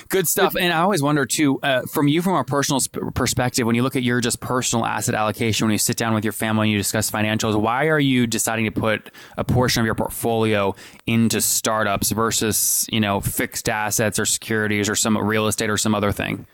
Good 0.10 0.28
stuff. 0.28 0.56
And 0.56 0.74
I 0.74 0.80
always 0.80 1.04
wonder 1.04 1.26
too, 1.26 1.60
uh, 1.62 1.84
from 1.84 2.08
you, 2.08 2.24
from 2.24 2.36
a 2.36 2.44
personal 2.44 2.80
sp- 2.82 3.14
perspective, 3.14 3.66
when 3.66 3.76
you 3.76 3.84
look 3.84 3.96
at 3.96 4.02
your 4.02 4.20
just 4.20 4.40
personal 4.40 4.84
asset 4.84 5.14
allocation, 5.14 5.68
when 5.68 5.74
you 5.74 5.78
sit 5.78 5.96
down 5.96 6.16
with 6.16 6.24
your 6.24 6.34
family 6.34 6.68
and 6.68 6.72
you 6.72 6.78
discuss 6.80 7.12
financials, 7.12 7.56
why 7.60 7.88
are 7.88 8.00
you 8.00 8.26
deciding 8.26 8.66
to 8.66 8.72
put 8.72 9.12
a 9.38 9.44
portion 9.44 9.80
of 9.80 9.86
your 9.86 9.94
portfolio 9.94 10.74
into 11.06 11.40
startups 11.40 12.12
versus, 12.12 12.88
you 12.92 13.00
know, 13.00 13.22
fixed 13.22 13.70
assets 13.70 14.18
or 14.18 14.26
securities 14.26 14.90
or 14.90 14.96
some 14.96 15.16
real 15.16 15.46
estate 15.46 15.70
or 15.70 15.78
some 15.78 15.94
other 15.94 16.12
thing? 16.12 16.48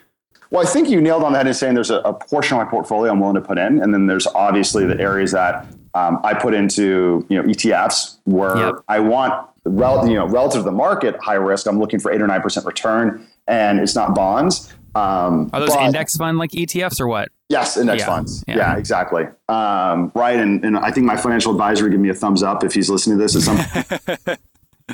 Well, 0.50 0.62
I 0.62 0.70
think 0.70 0.90
you 0.90 1.00
nailed 1.00 1.24
on 1.24 1.32
that 1.32 1.48
in 1.48 1.54
saying 1.54 1.76
there's 1.76 1.90
a, 1.90 2.00
a 2.00 2.14
portion 2.14 2.58
of 2.58 2.66
my 2.66 2.70
portfolio 2.70 3.14
I'm 3.14 3.22
willing 3.22 3.36
to 3.36 3.42
put 3.42 3.58
in. 3.58 3.82
And 3.82 3.94
then 3.94 4.08
there's 4.08 4.28
obviously 4.28 4.86
the 4.86 5.00
areas 5.00 5.32
that 5.32 5.66
um, 5.94 6.20
I 6.24 6.34
put 6.34 6.54
into, 6.54 7.26
you 7.30 7.42
know, 7.42 7.48
ETFs 7.48 8.18
where 8.26 8.58
yep. 8.58 8.76
I 8.88 9.00
want 9.00 9.48
rel- 9.66 10.08
you 10.08 10.16
know, 10.16 10.28
relative 10.28 10.62
to 10.62 10.64
the 10.64 10.72
market, 10.72 11.18
high 11.22 11.36
risk. 11.36 11.68
I'm 11.68 11.80
looking 11.80 12.00
for 12.00 12.12
eight 12.12 12.22
or 12.22 12.28
nine 12.28 12.42
percent 12.42 12.66
return, 12.66 13.26
and 13.48 13.80
it's 13.80 13.96
not 13.96 14.16
bonds. 14.16 14.74
Um, 14.94 15.50
Are 15.54 15.62
those 15.62 15.70
but, 15.70 15.86
index 15.86 16.18
fund 16.18 16.38
like 16.38 16.52
ETFs 16.52 17.00
or 17.00 17.08
what? 17.08 17.30
Yes, 17.50 17.78
index 17.78 18.02
yeah. 18.02 18.06
funds. 18.06 18.44
Yeah, 18.48 18.58
yeah 18.58 18.78
exactly. 18.78 19.26
Um, 19.48 20.12
right, 20.16 20.38
and, 20.38 20.64
and 20.66 20.78
I 20.78 20.92
think 20.92 21.06
my 21.06 21.18
financial 21.18 21.52
advisor 21.52 21.84
would 21.84 21.92
give 21.92 22.02
me 22.02 22.10
a 22.10 22.14
thumbs 22.14 22.44
up 22.44 22.64
if 22.64 22.74
he's 22.74 22.90
listening 22.90 23.18
to 23.18 23.24
this 23.24 23.36
at 23.36 24.28
some. 24.28 24.38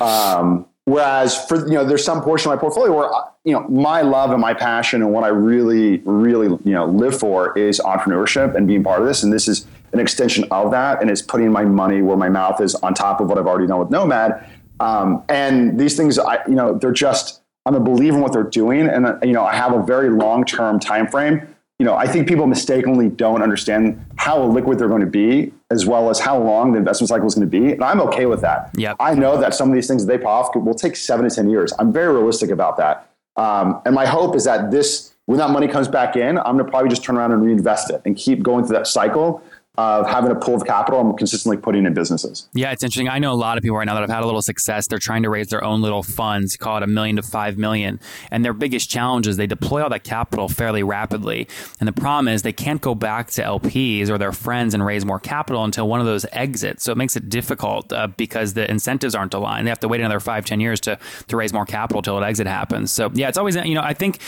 um, 0.00 0.66
whereas 0.84 1.44
for 1.46 1.66
you 1.66 1.74
know, 1.74 1.84
there's 1.84 2.04
some 2.04 2.22
portion 2.22 2.50
of 2.50 2.56
my 2.56 2.60
portfolio 2.60 2.96
where 2.96 3.10
you 3.44 3.52
know 3.52 3.66
my 3.68 4.02
love 4.02 4.30
and 4.30 4.40
my 4.40 4.54
passion 4.54 5.02
and 5.02 5.12
what 5.12 5.24
I 5.24 5.28
really, 5.28 5.98
really 5.98 6.46
you 6.64 6.72
know 6.72 6.86
live 6.86 7.18
for 7.18 7.56
is 7.58 7.80
entrepreneurship 7.80 8.54
and 8.54 8.68
being 8.68 8.84
part 8.84 9.00
of 9.00 9.06
this, 9.06 9.24
and 9.24 9.32
this 9.32 9.48
is 9.48 9.66
an 9.92 10.00
extension 10.00 10.44
of 10.50 10.70
that, 10.70 11.00
and 11.00 11.10
it's 11.10 11.22
putting 11.22 11.50
my 11.50 11.64
money 11.64 12.02
where 12.02 12.16
my 12.16 12.28
mouth 12.28 12.60
is 12.60 12.74
on 12.76 12.94
top 12.94 13.20
of 13.20 13.28
what 13.28 13.38
I've 13.38 13.46
already 13.46 13.66
done 13.66 13.78
with 13.78 13.90
Nomad 13.90 14.46
um, 14.80 15.24
and 15.28 15.78
these 15.78 15.96
things, 15.96 16.18
I, 16.18 16.44
you 16.46 16.54
know, 16.54 16.74
they're 16.74 16.92
just, 16.92 17.42
I'm 17.66 17.74
a 17.74 17.80
believer 17.80 18.16
in 18.16 18.22
what 18.22 18.32
they're 18.32 18.42
doing. 18.42 18.88
And, 18.88 19.06
uh, 19.06 19.18
you 19.22 19.32
know, 19.32 19.44
I 19.44 19.54
have 19.54 19.72
a 19.72 19.82
very 19.82 20.10
long-term 20.10 20.80
time 20.80 21.08
frame. 21.08 21.54
You 21.78 21.86
know, 21.86 21.94
I 21.94 22.08
think 22.08 22.26
people 22.26 22.46
mistakenly 22.46 23.08
don't 23.08 23.40
understand 23.40 24.04
how 24.16 24.42
liquid 24.44 24.78
they're 24.78 24.88
going 24.88 25.00
to 25.00 25.06
be, 25.06 25.52
as 25.70 25.86
well 25.86 26.10
as 26.10 26.18
how 26.18 26.38
long 26.38 26.72
the 26.72 26.78
investment 26.78 27.08
cycle 27.08 27.26
is 27.26 27.36
going 27.36 27.48
to 27.48 27.60
be. 27.60 27.72
And 27.72 27.84
I'm 27.84 28.00
okay 28.02 28.26
with 28.26 28.40
that. 28.40 28.70
Yep. 28.74 28.96
I 28.98 29.14
know 29.14 29.40
that 29.40 29.54
some 29.54 29.68
of 29.68 29.74
these 29.74 29.86
things 29.86 30.04
they 30.06 30.18
pop 30.18 30.56
off 30.56 30.56
will 30.56 30.74
take 30.74 30.96
seven 30.96 31.28
to 31.28 31.34
10 31.34 31.48
years. 31.48 31.72
I'm 31.78 31.92
very 31.92 32.12
realistic 32.12 32.50
about 32.50 32.78
that. 32.78 33.08
Um, 33.36 33.80
and 33.84 33.94
my 33.94 34.06
hope 34.06 34.34
is 34.34 34.44
that 34.44 34.72
this, 34.72 35.14
when 35.26 35.38
that 35.38 35.50
money 35.50 35.68
comes 35.68 35.86
back 35.86 36.16
in, 36.16 36.38
I'm 36.38 36.56
going 36.56 36.64
to 36.64 36.64
probably 36.64 36.88
just 36.88 37.04
turn 37.04 37.16
around 37.16 37.30
and 37.30 37.42
reinvest 37.44 37.90
it 37.90 38.02
and 38.04 38.16
keep 38.16 38.42
going 38.42 38.64
through 38.64 38.76
that 38.76 38.88
cycle 38.88 39.40
of 39.78 40.08
having 40.08 40.32
a 40.32 40.34
pool 40.34 40.56
of 40.56 40.64
capital 40.64 41.00
I'm 41.00 41.16
consistently 41.16 41.56
putting 41.56 41.86
in 41.86 41.94
businesses. 41.94 42.48
Yeah, 42.52 42.72
it's 42.72 42.82
interesting. 42.82 43.08
I 43.08 43.20
know 43.20 43.32
a 43.32 43.34
lot 43.34 43.56
of 43.56 43.62
people 43.62 43.76
right 43.76 43.84
now 43.84 43.94
that 43.94 44.00
have 44.00 44.10
had 44.10 44.24
a 44.24 44.26
little 44.26 44.42
success. 44.42 44.88
They're 44.88 44.98
trying 44.98 45.22
to 45.22 45.30
raise 45.30 45.46
their 45.48 45.62
own 45.62 45.82
little 45.82 46.02
funds, 46.02 46.56
call 46.56 46.78
it 46.78 46.82
a 46.82 46.88
million 46.88 47.14
to 47.14 47.22
five 47.22 47.56
million. 47.56 48.00
And 48.32 48.44
their 48.44 48.52
biggest 48.52 48.90
challenge 48.90 49.28
is 49.28 49.36
they 49.36 49.46
deploy 49.46 49.84
all 49.84 49.88
that 49.90 50.02
capital 50.02 50.48
fairly 50.48 50.82
rapidly. 50.82 51.46
And 51.78 51.86
the 51.86 51.92
problem 51.92 52.26
is 52.26 52.42
they 52.42 52.52
can't 52.52 52.80
go 52.80 52.96
back 52.96 53.30
to 53.30 53.42
LPs 53.42 54.08
or 54.08 54.18
their 54.18 54.32
friends 54.32 54.74
and 54.74 54.84
raise 54.84 55.04
more 55.04 55.20
capital 55.20 55.62
until 55.62 55.86
one 55.86 56.00
of 56.00 56.06
those 56.06 56.26
exits. 56.32 56.82
So 56.82 56.90
it 56.90 56.98
makes 56.98 57.14
it 57.14 57.28
difficult 57.28 57.92
uh, 57.92 58.08
because 58.08 58.54
the 58.54 58.68
incentives 58.68 59.14
aren't 59.14 59.32
aligned. 59.32 59.64
They 59.64 59.70
have 59.70 59.78
to 59.80 59.88
wait 59.88 60.00
another 60.00 60.18
five, 60.18 60.44
ten 60.44 60.58
years 60.58 60.80
to, 60.80 60.98
to 61.28 61.36
raise 61.36 61.52
more 61.52 61.66
capital 61.66 62.02
till 62.02 62.18
an 62.18 62.24
exit 62.24 62.48
happens. 62.48 62.90
So 62.90 63.12
yeah, 63.14 63.28
it's 63.28 63.38
always, 63.38 63.54
you 63.54 63.76
know, 63.76 63.82
I 63.82 63.94
think 63.94 64.18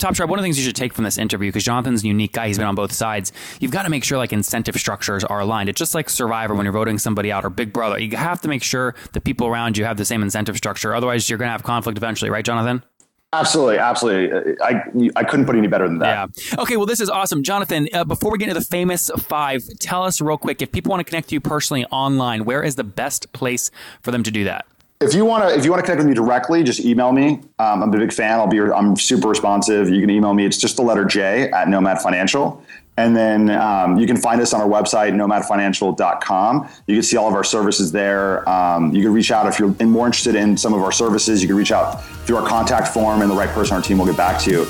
Top 0.00 0.16
Tribe, 0.16 0.28
one 0.30 0.40
of 0.40 0.42
the 0.42 0.46
things 0.46 0.58
you 0.58 0.64
should 0.64 0.74
take 0.74 0.94
from 0.94 1.04
this 1.04 1.16
interview, 1.16 1.50
because 1.50 1.62
Jonathan's 1.62 2.02
a 2.02 2.08
unique 2.08 2.32
guy, 2.32 2.48
he's 2.48 2.58
been 2.58 2.66
on 2.66 2.74
both 2.74 2.90
sides, 2.90 3.32
you've 3.60 3.70
got 3.70 3.84
to 3.84 3.88
make 3.88 4.02
sure 4.02 4.18
like 4.18 4.32
incentive 4.32 4.74
structure 4.74 4.95
structures 4.96 5.24
are 5.24 5.40
aligned. 5.40 5.68
It's 5.68 5.78
just 5.78 5.94
like 5.94 6.08
Survivor 6.08 6.54
when 6.54 6.64
you're 6.64 6.72
voting 6.72 6.98
somebody 6.98 7.30
out 7.30 7.44
or 7.44 7.50
Big 7.50 7.72
Brother. 7.72 7.98
You 7.98 8.16
have 8.16 8.40
to 8.40 8.48
make 8.48 8.62
sure 8.62 8.94
the 9.12 9.20
people 9.20 9.46
around 9.46 9.76
you 9.76 9.84
have 9.84 9.98
the 9.98 10.04
same 10.04 10.22
incentive 10.22 10.56
structure. 10.56 10.94
Otherwise, 10.94 11.28
you're 11.28 11.38
going 11.38 11.48
to 11.48 11.52
have 11.52 11.62
conflict 11.62 11.98
eventually, 11.98 12.30
right, 12.30 12.44
Jonathan? 12.44 12.82
Absolutely, 13.32 13.76
absolutely. 13.76 14.56
I 14.62 14.84
I 15.16 15.24
couldn't 15.24 15.44
put 15.44 15.56
any 15.56 15.66
better 15.66 15.86
than 15.86 15.98
that. 15.98 16.30
Yeah. 16.36 16.62
Okay. 16.62 16.76
Well, 16.78 16.86
this 16.86 17.00
is 17.00 17.10
awesome, 17.10 17.42
Jonathan. 17.42 17.88
Uh, 17.92 18.04
before 18.04 18.30
we 18.30 18.38
get 18.38 18.48
into 18.48 18.58
the 18.58 18.64
famous 18.64 19.10
five, 19.18 19.62
tell 19.78 20.04
us 20.04 20.20
real 20.20 20.38
quick 20.38 20.62
if 20.62 20.72
people 20.72 20.90
want 20.90 21.00
to 21.00 21.04
connect 21.04 21.28
to 21.28 21.34
you 21.34 21.40
personally 21.40 21.84
online, 21.86 22.44
where 22.46 22.62
is 22.62 22.76
the 22.76 22.84
best 22.84 23.30
place 23.34 23.70
for 24.00 24.12
them 24.12 24.22
to 24.22 24.30
do 24.30 24.44
that? 24.44 24.64
If 25.00 25.12
you 25.12 25.26
want 25.26 25.46
to, 25.46 25.54
if 25.58 25.64
you 25.64 25.70
want 25.72 25.80
to 25.80 25.84
connect 25.84 25.98
with 25.98 26.06
me 26.06 26.14
directly, 26.14 26.62
just 26.62 26.80
email 26.80 27.12
me. 27.12 27.40
Um, 27.58 27.82
I'm 27.82 27.92
a 27.92 27.98
big 27.98 28.12
fan. 28.12 28.38
I'll 28.38 28.46
be. 28.46 28.60
I'm 28.60 28.96
super 28.96 29.28
responsive. 29.28 29.90
You 29.90 30.00
can 30.00 30.08
email 30.08 30.32
me. 30.32 30.46
It's 30.46 30.56
just 30.56 30.76
the 30.76 30.82
letter 30.82 31.04
J 31.04 31.50
at 31.50 31.68
Nomad 31.68 32.00
Financial. 32.00 32.64
And 32.96 33.14
then 33.14 33.50
um, 33.50 33.98
you 33.98 34.06
can 34.06 34.16
find 34.16 34.40
us 34.40 34.54
on 34.54 34.60
our 34.60 34.68
website, 34.68 35.12
nomadfinancial.com. 35.12 36.68
You 36.86 36.94
can 36.94 37.02
see 37.02 37.16
all 37.16 37.28
of 37.28 37.34
our 37.34 37.44
services 37.44 37.92
there. 37.92 38.48
Um, 38.48 38.94
you 38.94 39.02
can 39.02 39.12
reach 39.12 39.30
out 39.30 39.46
if 39.46 39.58
you're 39.58 39.74
more 39.86 40.06
interested 40.06 40.34
in 40.34 40.56
some 40.56 40.72
of 40.72 40.82
our 40.82 40.92
services. 40.92 41.42
You 41.42 41.48
can 41.48 41.56
reach 41.56 41.72
out 41.72 42.02
through 42.26 42.36
our 42.36 42.48
contact 42.48 42.88
form, 42.88 43.22
and 43.22 43.30
the 43.30 43.34
right 43.34 43.50
person 43.50 43.74
on 43.74 43.82
our 43.82 43.86
team 43.86 43.98
will 43.98 44.06
get 44.06 44.16
back 44.16 44.40
to 44.42 44.50
you. 44.50 44.66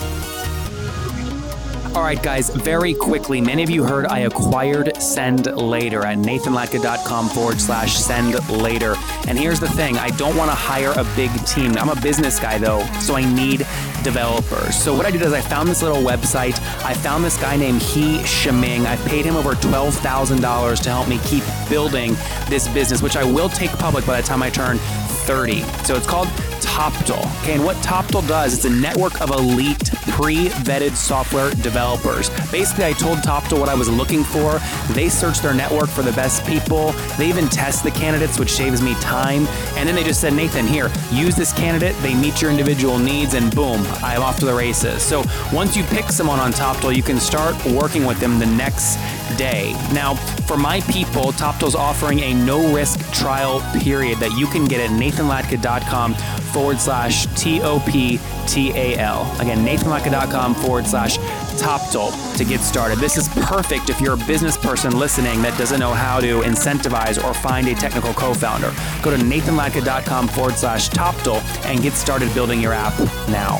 All 1.97 2.03
right, 2.03 2.23
guys, 2.23 2.51
very 2.51 2.93
quickly, 2.93 3.41
many 3.41 3.62
of 3.62 3.71
you 3.71 3.83
heard 3.83 4.05
I 4.05 4.19
acquired 4.21 5.01
Send 5.01 5.47
Later 5.47 6.05
at 6.05 6.19
nathanlatka.com 6.19 7.31
forward 7.31 7.59
slash 7.59 7.97
send 7.97 8.35
later. 8.51 8.97
And 9.27 9.39
here's 9.39 9.61
the 9.61 9.69
thing 9.71 9.97
I 9.97 10.11
don't 10.11 10.37
want 10.37 10.51
to 10.51 10.55
hire 10.55 10.93
a 10.93 11.05
big 11.17 11.33
team. 11.47 11.75
I'm 11.79 11.89
a 11.89 11.99
business 11.99 12.39
guy, 12.39 12.59
though, 12.59 12.85
so 13.01 13.17
I 13.17 13.25
need 13.25 13.67
developers. 14.07 14.77
So 14.77 14.95
what 14.95 15.05
I 15.05 15.11
did 15.11 15.23
is 15.23 15.33
I 15.33 15.40
found 15.40 15.69
this 15.69 15.83
little 15.83 16.01
website. 16.01 16.57
I 16.85 16.95
found 16.95 17.25
this 17.25 17.37
guy 17.40 17.57
named 17.57 17.83
He 17.83 18.23
Shiming. 18.23 18.87
I 18.87 18.95
paid 19.09 19.25
him 19.25 19.35
over 19.35 19.55
$12,000 19.55 20.83
to 20.83 20.88
help 20.88 21.09
me 21.09 21.19
keep 21.25 21.42
building 21.69 22.14
this 22.49 22.69
business, 22.69 23.03
which 23.03 23.16
I 23.16 23.25
will 23.25 23.49
take 23.49 23.73
public 23.73 24.07
by 24.07 24.21
the 24.21 24.27
time 24.27 24.45
I 24.45 24.51
turn 24.51 24.79
30. 25.27 25.62
So 25.85 25.97
it's 25.97 26.07
called 26.07 26.29
Toptal. 26.61 27.19
Okay, 27.43 27.55
and 27.55 27.65
what 27.65 27.77
Toptal 27.79 28.27
does, 28.29 28.55
it's 28.55 28.65
a 28.65 28.71
network 28.71 29.21
of 29.21 29.31
elite 29.31 29.91
pre-vetted 30.17 30.95
software 30.95 31.51
developers. 31.57 32.31
Basically, 32.51 32.85
I 32.85 32.93
told 32.93 33.19
Toptal 33.19 33.59
what 33.59 33.69
I 33.69 33.75
was 33.75 33.89
looking 33.89 34.23
for. 34.23 34.61
They 34.93 35.09
search 35.09 35.41
their 35.41 35.53
network 35.53 35.89
for 35.89 36.03
the 36.03 36.12
best 36.12 36.47
people. 36.47 36.93
They 37.19 37.29
even 37.29 37.49
test 37.49 37.83
the 37.83 37.91
candidates, 37.91 38.39
which 38.39 38.53
saves 38.53 38.81
me 38.81 38.95
time. 38.95 39.47
And 39.77 39.89
then 39.89 39.95
they 39.95 40.05
just 40.05 40.21
said, 40.21 40.33
Nathan, 40.33 40.67
here, 40.67 40.91
use 41.12 41.35
this 41.35 41.53
candidate. 41.53 41.97
They 42.03 42.15
meet 42.15 42.41
your 42.41 42.51
individual 42.51 42.99
needs, 42.99 43.35
and 43.35 43.55
boom, 43.55 43.85
I'm 44.03 44.23
off 44.23 44.39
to 44.41 44.47
the 44.47 44.55
races. 44.55 45.03
So 45.03 45.25
once 45.53 45.77
you 45.77 45.83
pick 45.85 46.11
someone 46.11 46.39
on 46.39 46.53
Toptal, 46.53 46.95
you 46.95 47.03
can 47.03 47.19
start 47.19 47.55
working 47.67 48.05
with 48.05 48.21
them 48.21 48.39
the 48.39 48.47
next 48.47 48.97
day. 49.37 49.73
Now, 49.93 50.15
for 50.47 50.57
my 50.57 50.81
people, 50.83 51.33
Toptal's 51.33 51.75
offering 51.75 52.21
a 52.21 52.33
no 52.33 52.73
risk 52.73 53.01
trial 53.12 53.61
period 53.81 54.19
that 54.19 54.33
you 54.39 54.47
can 54.47 54.65
get 54.65 54.81
at 54.81 54.97
nathanlatka.com 55.16 56.14
forward 56.14 56.79
slash 56.79 57.26
T 57.40 57.61
O 57.62 57.81
P 57.81 58.18
T 58.46 58.70
A 58.74 58.98
L. 58.98 59.22
Again, 59.40 59.64
nathanlatka.com 59.66 60.55
forward 60.55 60.87
slash 60.87 61.18
Toptal 61.57 62.37
to 62.37 62.44
get 62.44 62.61
started. 62.61 62.98
This 62.98 63.16
is 63.16 63.29
perfect 63.46 63.88
if 63.88 64.00
you're 64.00 64.14
a 64.14 64.26
business 64.26 64.57
person 64.57 64.98
listening 64.98 65.40
that 65.42 65.57
doesn't 65.59 65.81
know 65.81 65.92
how 65.92 66.20
to 66.20 66.40
incentivize 66.42 67.22
or 67.22 67.33
find 67.35 67.66
a 67.68 67.74
technical 67.74 68.12
co 68.12 68.35
founder. 68.35 68.72
Go 69.02 69.16
to 69.16 69.22
nathanlatka.com 69.22 70.29
forward 70.29 70.55
slash 70.55 70.90
Toptal 70.90 71.40
and 71.66 71.83
get 71.83 71.94
started 71.94 72.33
building 72.35 72.61
your 72.61 72.72
app 72.72 72.98
now. 73.29 73.59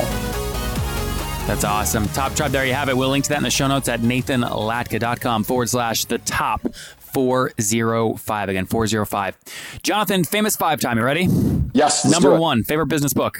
That's 1.47 1.63
awesome. 1.63 2.09
Top 2.09 2.35
Tribe, 2.35 2.51
there 2.51 2.65
you 2.65 2.73
have 2.73 2.89
it. 2.89 2.97
We'll 2.97 3.09
link 3.09 3.23
to 3.23 3.29
that 3.29 3.37
in 3.37 3.43
the 3.43 3.49
show 3.49 3.67
notes 3.67 3.87
at 3.87 4.01
nathanlatka.com 4.01 5.45
forward 5.45 5.69
slash 5.69 6.03
the 6.03 6.17
top 6.19 6.61
405. 7.17 8.49
Again, 8.49 8.67
405. 8.67 9.37
Jonathan, 9.81 10.23
famous 10.23 10.55
five 10.55 10.79
time. 10.79 10.99
You 10.99 11.03
ready? 11.03 11.27
Yes. 11.73 12.05
Number 12.05 12.37
one, 12.37 12.63
favorite 12.63 12.85
business 12.87 13.11
book. 13.11 13.39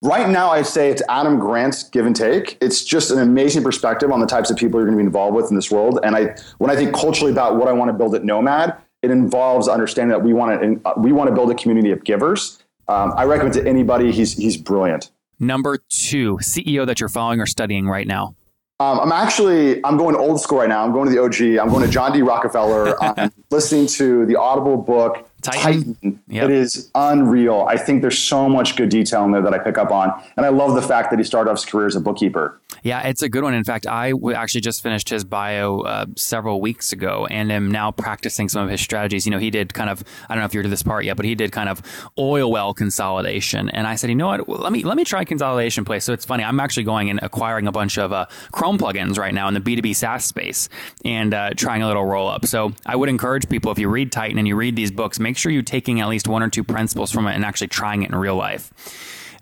Right 0.00 0.28
now, 0.28 0.50
I'd 0.50 0.66
say 0.66 0.90
it's 0.90 1.02
Adam 1.08 1.40
Grant's 1.40 1.82
Give 1.82 2.06
and 2.06 2.14
Take. 2.14 2.56
It's 2.60 2.84
just 2.84 3.10
an 3.10 3.18
amazing 3.18 3.64
perspective 3.64 4.12
on 4.12 4.20
the 4.20 4.26
types 4.26 4.48
of 4.48 4.56
people 4.56 4.78
you're 4.78 4.86
going 4.86 4.96
to 4.96 5.02
be 5.02 5.06
involved 5.06 5.34
with 5.34 5.50
in 5.50 5.56
this 5.56 5.72
world. 5.72 5.98
And 6.04 6.14
I, 6.14 6.36
when 6.58 6.70
I 6.70 6.76
think 6.76 6.94
culturally 6.94 7.32
about 7.32 7.56
what 7.56 7.66
I 7.66 7.72
want 7.72 7.88
to 7.88 7.94
build 7.94 8.14
at 8.14 8.22
Nomad, 8.22 8.76
it 9.02 9.10
involves 9.10 9.66
understanding 9.66 10.10
that 10.10 10.22
we 10.24 10.32
want 10.32 10.60
to 10.62 10.92
we 10.98 11.10
want 11.10 11.30
to 11.30 11.34
build 11.34 11.50
a 11.50 11.54
community 11.56 11.90
of 11.90 12.04
givers. 12.04 12.62
Um, 12.86 13.12
I 13.16 13.24
recommend 13.24 13.54
to 13.54 13.66
anybody. 13.66 14.12
He's 14.12 14.34
he's 14.34 14.56
brilliant. 14.56 15.10
Number 15.40 15.78
two, 15.88 16.38
CEO 16.42 16.86
that 16.86 17.00
you're 17.00 17.08
following 17.08 17.40
or 17.40 17.46
studying 17.46 17.88
right 17.88 18.06
now. 18.06 18.36
Um, 18.80 18.98
I'm 18.98 19.12
actually 19.12 19.84
I'm 19.84 19.96
going 19.96 20.16
old 20.16 20.40
school 20.40 20.58
right 20.58 20.68
now. 20.68 20.84
I'm 20.84 20.92
going 20.92 21.08
to 21.08 21.14
the 21.14 21.22
OG. 21.22 21.60
I'm 21.62 21.72
going 21.72 21.86
to 21.86 21.90
John 21.90 22.12
D. 22.12 22.22
Rockefeller. 22.22 23.00
I'm 23.18 23.32
listening 23.50 23.86
to 23.86 24.26
the 24.26 24.34
Audible 24.34 24.76
book 24.76 25.30
Titan. 25.44 25.94
Titan. 25.94 26.20
Yep. 26.28 26.44
It 26.44 26.50
is 26.50 26.90
unreal. 26.94 27.66
I 27.68 27.76
think 27.76 28.00
there's 28.00 28.18
so 28.18 28.48
much 28.48 28.76
good 28.76 28.88
detail 28.88 29.24
in 29.24 29.32
there 29.32 29.42
that 29.42 29.52
I 29.52 29.58
pick 29.58 29.78
up 29.78 29.90
on, 29.90 30.12
and 30.36 30.44
I 30.44 30.48
love 30.48 30.74
the 30.74 30.82
fact 30.82 31.10
that 31.10 31.18
he 31.18 31.24
started 31.24 31.50
off 31.50 31.58
his 31.58 31.66
career 31.66 31.86
as 31.86 31.96
a 31.96 32.00
bookkeeper. 32.00 32.60
Yeah, 32.82 33.06
it's 33.06 33.22
a 33.22 33.28
good 33.28 33.44
one. 33.44 33.54
In 33.54 33.64
fact, 33.64 33.86
I 33.86 34.12
actually 34.34 34.60
just 34.62 34.82
finished 34.82 35.08
his 35.08 35.24
bio 35.24 35.80
uh, 35.80 36.06
several 36.16 36.60
weeks 36.60 36.92
ago 36.92 37.26
and 37.26 37.52
am 37.52 37.70
now 37.70 37.90
practicing 37.90 38.48
some 38.48 38.64
of 38.64 38.70
his 38.70 38.80
strategies. 38.80 39.26
You 39.26 39.30
know, 39.30 39.38
he 39.38 39.50
did 39.50 39.72
kind 39.74 39.90
of 39.90 40.02
I 40.28 40.34
don't 40.34 40.40
know 40.40 40.46
if 40.46 40.54
you're 40.54 40.62
to 40.62 40.68
this 40.68 40.82
part 40.82 41.04
yet, 41.04 41.16
but 41.16 41.24
he 41.24 41.34
did 41.34 41.52
kind 41.52 41.68
of 41.68 41.82
oil 42.18 42.50
well 42.50 42.74
consolidation. 42.74 43.68
And 43.68 43.86
I 43.86 43.96
said, 43.96 44.10
you 44.10 44.16
know 44.16 44.26
what? 44.26 44.48
Well, 44.48 44.58
let 44.58 44.72
me 44.72 44.82
let 44.82 44.96
me 44.96 45.04
try 45.04 45.24
consolidation 45.24 45.84
play. 45.84 46.00
So 46.00 46.12
it's 46.12 46.24
funny. 46.24 46.44
I'm 46.44 46.60
actually 46.60 46.84
going 46.84 47.10
and 47.10 47.20
acquiring 47.22 47.66
a 47.66 47.72
bunch 47.72 47.98
of 47.98 48.12
uh, 48.12 48.26
Chrome 48.52 48.78
plugins 48.78 49.18
right 49.18 49.32
now 49.34 49.48
in 49.48 49.54
the 49.54 49.60
B2B 49.60 49.94
SaaS 49.94 50.24
space 50.24 50.68
and 51.04 51.32
uh, 51.32 51.50
trying 51.56 51.82
a 51.82 51.86
little 51.86 52.04
roll 52.04 52.28
up. 52.28 52.46
So 52.46 52.72
I 52.86 52.96
would 52.96 53.08
encourage 53.08 53.48
people 53.48 53.72
if 53.72 53.78
you 53.78 53.88
read 53.88 54.12
Titan 54.12 54.38
and 54.38 54.48
you 54.48 54.56
read 54.56 54.76
these 54.76 54.90
books, 54.90 55.18
make 55.18 55.33
sure 55.36 55.52
you're 55.52 55.62
taking 55.62 56.00
at 56.00 56.08
least 56.08 56.28
one 56.28 56.42
or 56.42 56.48
two 56.48 56.64
principles 56.64 57.10
from 57.10 57.26
it 57.26 57.34
and 57.34 57.44
actually 57.44 57.68
trying 57.68 58.02
it 58.02 58.10
in 58.10 58.16
real 58.16 58.36
life. 58.36 58.72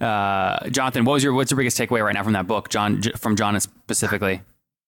Uh, 0.00 0.68
Jonathan, 0.70 1.04
what 1.04 1.14
was 1.14 1.24
your 1.24 1.32
what's 1.32 1.50
your 1.50 1.56
biggest 1.56 1.78
takeaway 1.78 2.04
right 2.04 2.14
now 2.14 2.24
from 2.24 2.32
that 2.32 2.46
book, 2.46 2.68
John? 2.68 3.02
From 3.16 3.36
John 3.36 3.58
specifically. 3.60 4.42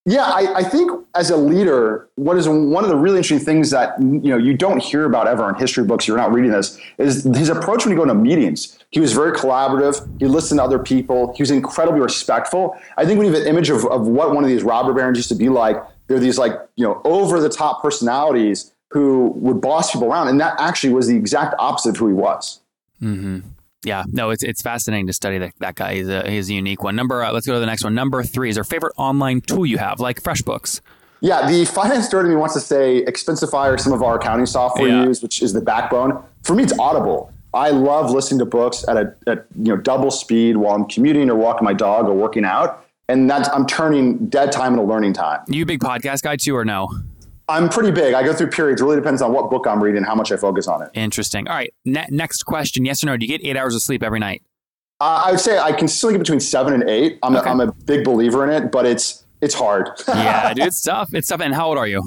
Yeah, 0.06 0.24
I, 0.24 0.56
I 0.56 0.62
think 0.62 0.90
as 1.14 1.30
a 1.30 1.36
leader, 1.36 2.10
what 2.16 2.36
is 2.36 2.46
one 2.46 2.84
of 2.84 2.90
the 2.90 2.96
really 2.96 3.16
interesting 3.16 3.38
things 3.38 3.70
that 3.70 3.98
you 3.98 4.28
know 4.28 4.36
you 4.36 4.54
don't 4.54 4.82
hear 4.82 5.06
about 5.06 5.26
ever 5.26 5.48
in 5.48 5.54
history 5.54 5.84
books. 5.84 6.06
You're 6.06 6.18
not 6.18 6.32
reading 6.32 6.50
this. 6.50 6.78
Is 6.98 7.24
his 7.24 7.48
approach 7.48 7.86
when 7.86 7.92
you 7.92 7.96
go 7.96 8.04
to 8.04 8.14
meetings? 8.14 8.78
He 8.90 9.00
was 9.00 9.14
very 9.14 9.32
collaborative. 9.32 10.06
He 10.20 10.26
listened 10.26 10.58
to 10.58 10.64
other 10.64 10.78
people. 10.78 11.32
He 11.36 11.42
was 11.42 11.50
incredibly 11.50 12.00
respectful. 12.00 12.76
I 12.98 13.06
think 13.06 13.18
when 13.18 13.28
you 13.28 13.32
have 13.32 13.42
an 13.42 13.48
image 13.48 13.70
of, 13.70 13.86
of 13.86 14.06
what 14.06 14.34
one 14.34 14.44
of 14.44 14.50
these 14.50 14.62
robber 14.62 14.92
barons 14.92 15.16
used 15.16 15.30
to 15.30 15.34
be 15.34 15.48
like, 15.48 15.82
they're 16.06 16.18
these 16.18 16.36
like 16.36 16.52
you 16.76 16.84
know 16.84 17.00
over 17.04 17.40
the 17.40 17.48
top 17.48 17.80
personalities 17.80 18.73
who 18.94 19.32
would 19.34 19.60
boss 19.60 19.90
people 19.90 20.06
around, 20.10 20.28
and 20.28 20.40
that 20.40 20.54
actually 20.60 20.92
was 20.92 21.08
the 21.08 21.16
exact 21.16 21.52
opposite 21.58 21.90
of 21.90 21.96
who 21.96 22.06
he 22.06 22.14
was. 22.14 22.60
Mm-hmm. 23.02 23.40
Yeah, 23.82 24.04
no, 24.06 24.30
it's 24.30 24.44
it's 24.44 24.62
fascinating 24.62 25.08
to 25.08 25.12
study 25.12 25.36
that, 25.38 25.52
that 25.58 25.74
guy. 25.74 25.96
He's 25.96 26.08
a, 26.08 26.30
he's 26.30 26.48
a 26.48 26.54
unique 26.54 26.84
one. 26.84 26.94
Number, 26.94 27.24
uh, 27.24 27.32
let's 27.32 27.44
go 27.44 27.54
to 27.54 27.58
the 27.58 27.66
next 27.66 27.82
one. 27.82 27.92
Number 27.94 28.22
three 28.22 28.50
is 28.50 28.56
our 28.56 28.62
favorite 28.62 28.94
online 28.96 29.40
tool 29.40 29.66
you 29.66 29.78
have, 29.78 29.98
like 29.98 30.22
FreshBooks. 30.22 30.80
Yeah, 31.20 31.50
the 31.50 31.64
finance 31.64 32.08
nerd 32.08 32.22
in 32.24 32.30
me 32.30 32.36
wants 32.36 32.54
to 32.54 32.60
say 32.60 33.04
Expensify 33.04 33.74
or 33.74 33.78
some 33.78 33.92
of 33.92 34.00
our 34.02 34.14
accounting 34.16 34.46
software 34.46 34.88
Yeah. 34.88 35.04
use, 35.06 35.22
which 35.24 35.42
is 35.42 35.52
the 35.52 35.60
backbone. 35.60 36.22
For 36.44 36.54
me, 36.54 36.62
it's 36.62 36.78
Audible. 36.78 37.32
I 37.52 37.70
love 37.70 38.12
listening 38.12 38.38
to 38.38 38.44
books 38.46 38.84
at 38.86 38.96
a 38.96 39.14
at, 39.26 39.46
you 39.58 39.74
know 39.74 39.76
double 39.76 40.12
speed 40.12 40.56
while 40.56 40.76
I'm 40.76 40.84
commuting 40.86 41.28
or 41.30 41.34
walking 41.34 41.64
my 41.64 41.74
dog 41.74 42.06
or 42.06 42.14
working 42.14 42.44
out, 42.44 42.86
and 43.08 43.28
that's 43.28 43.48
I'm 43.48 43.66
turning 43.66 44.26
dead 44.28 44.52
time 44.52 44.74
into 44.74 44.84
learning 44.84 45.14
time. 45.14 45.40
You 45.48 45.64
a 45.64 45.66
big 45.66 45.80
podcast 45.80 46.22
guy 46.22 46.36
too, 46.36 46.54
or 46.56 46.64
no? 46.64 46.88
I'm 47.48 47.68
pretty 47.68 47.90
big. 47.90 48.14
I 48.14 48.22
go 48.22 48.32
through 48.32 48.48
periods. 48.48 48.80
It 48.80 48.84
really 48.84 48.96
depends 48.96 49.20
on 49.20 49.32
what 49.32 49.50
book 49.50 49.66
I'm 49.66 49.82
reading, 49.82 50.02
how 50.02 50.14
much 50.14 50.32
I 50.32 50.36
focus 50.36 50.66
on 50.66 50.82
it. 50.82 50.90
Interesting. 50.94 51.46
All 51.48 51.54
right, 51.54 51.72
ne- 51.84 52.06
next 52.10 52.44
question: 52.44 52.84
Yes 52.84 53.02
or 53.02 53.06
no? 53.06 53.16
Do 53.16 53.26
you 53.26 53.36
get 53.38 53.46
eight 53.46 53.56
hours 53.56 53.74
of 53.74 53.82
sleep 53.82 54.02
every 54.02 54.18
night? 54.18 54.42
Uh, 55.00 55.24
I 55.26 55.30
would 55.32 55.40
say 55.40 55.58
I 55.58 55.72
can 55.72 55.88
still 55.88 56.10
get 56.10 56.18
between 56.18 56.40
seven 56.40 56.72
and 56.72 56.88
eight. 56.88 57.18
I'm, 57.22 57.36
Okay. 57.36 57.48
a, 57.48 57.52
I'm 57.52 57.60
a 57.60 57.72
big 57.72 58.04
believer 58.04 58.44
in 58.48 58.50
it, 58.50 58.70
but 58.72 58.86
it's 58.86 59.24
it's 59.42 59.54
hard. 59.54 59.90
Yeah, 60.08 60.54
dude, 60.54 60.66
it's 60.66 60.80
tough. 60.82 61.12
It's 61.12 61.28
tough. 61.28 61.40
And 61.40 61.54
how 61.54 61.68
old 61.68 61.78
are 61.78 61.86
you? 61.88 62.02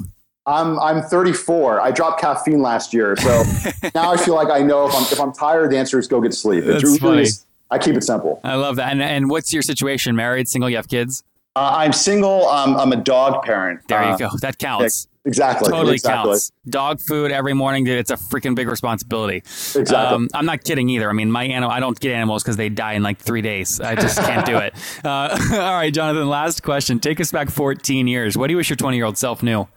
I'm 0.46 0.78
I'm 0.80 1.02
34. 1.02 1.80
I 1.82 1.90
dropped 1.92 2.20
caffeine 2.20 2.62
last 2.62 2.92
year, 2.94 3.14
so 3.16 3.44
now 3.94 4.10
I 4.12 4.16
feel 4.16 4.34
like 4.34 4.48
I 4.50 4.60
know 4.60 4.88
if 4.88 4.94
I'm 4.94 5.02
if 5.02 5.20
I'm 5.20 5.32
tired, 5.32 5.70
the 5.70 5.76
answer 5.78 5.98
is 5.98 6.08
go 6.08 6.20
get 6.20 6.34
sleep. 6.34 6.64
That's 6.64 6.82
really 6.82 6.98
funny. 6.98 7.22
is- 7.22 7.44
I 7.70 7.76
keep 7.78 7.96
it 7.96 8.02
simple. 8.02 8.40
I 8.44 8.54
love 8.54 8.76
that. 8.76 8.90
And 8.90 9.02
and 9.02 9.28
what's 9.30 9.52
your 9.52 9.60
situation? 9.62 10.16
Married, 10.16 10.48
single? 10.48 10.70
You 10.70 10.76
have 10.76 10.88
kids? 10.88 11.22
Uh, 11.54 11.74
I'm 11.76 11.92
single. 11.92 12.46
Um, 12.48 12.76
I'm 12.78 12.92
a 12.92 12.96
dog 12.96 13.42
parent. 13.44 13.80
There 13.88 13.98
Uh, 14.02 14.12
you 14.12 14.18
go. 14.18 14.30
That 14.40 14.56
counts. 14.58 15.06
Exactly. 15.28 15.70
Totally 15.70 15.94
exactly. 15.94 16.30
counts. 16.30 16.52
Dog 16.70 17.00
food 17.02 17.30
every 17.30 17.52
morning, 17.52 17.84
dude. 17.84 17.98
It's 17.98 18.10
a 18.10 18.16
freaking 18.16 18.54
big 18.54 18.66
responsibility. 18.66 19.36
Exactly. 19.36 19.94
Um, 19.94 20.28
I'm 20.32 20.46
not 20.46 20.64
kidding 20.64 20.88
either. 20.88 21.10
I 21.10 21.12
mean, 21.12 21.30
my 21.30 21.44
animal. 21.44 21.70
I 21.70 21.80
don't 21.80 22.00
get 22.00 22.12
animals 22.12 22.42
because 22.42 22.56
they 22.56 22.70
die 22.70 22.94
in 22.94 23.02
like 23.02 23.18
three 23.18 23.42
days. 23.42 23.78
I 23.78 23.94
just 23.94 24.18
can't 24.18 24.46
do 24.46 24.56
it. 24.56 24.74
Uh, 25.04 25.38
all 25.52 25.74
right, 25.74 25.92
Jonathan. 25.92 26.28
Last 26.28 26.62
question. 26.62 26.98
Take 26.98 27.20
us 27.20 27.30
back 27.30 27.50
14 27.50 28.08
years. 28.08 28.36
What 28.36 28.48
do 28.48 28.52
you 28.52 28.56
wish 28.56 28.68
your 28.68 28.76
20 28.76 28.96
year 28.96 29.06
old 29.06 29.16
self 29.16 29.42
knew? 29.42 29.68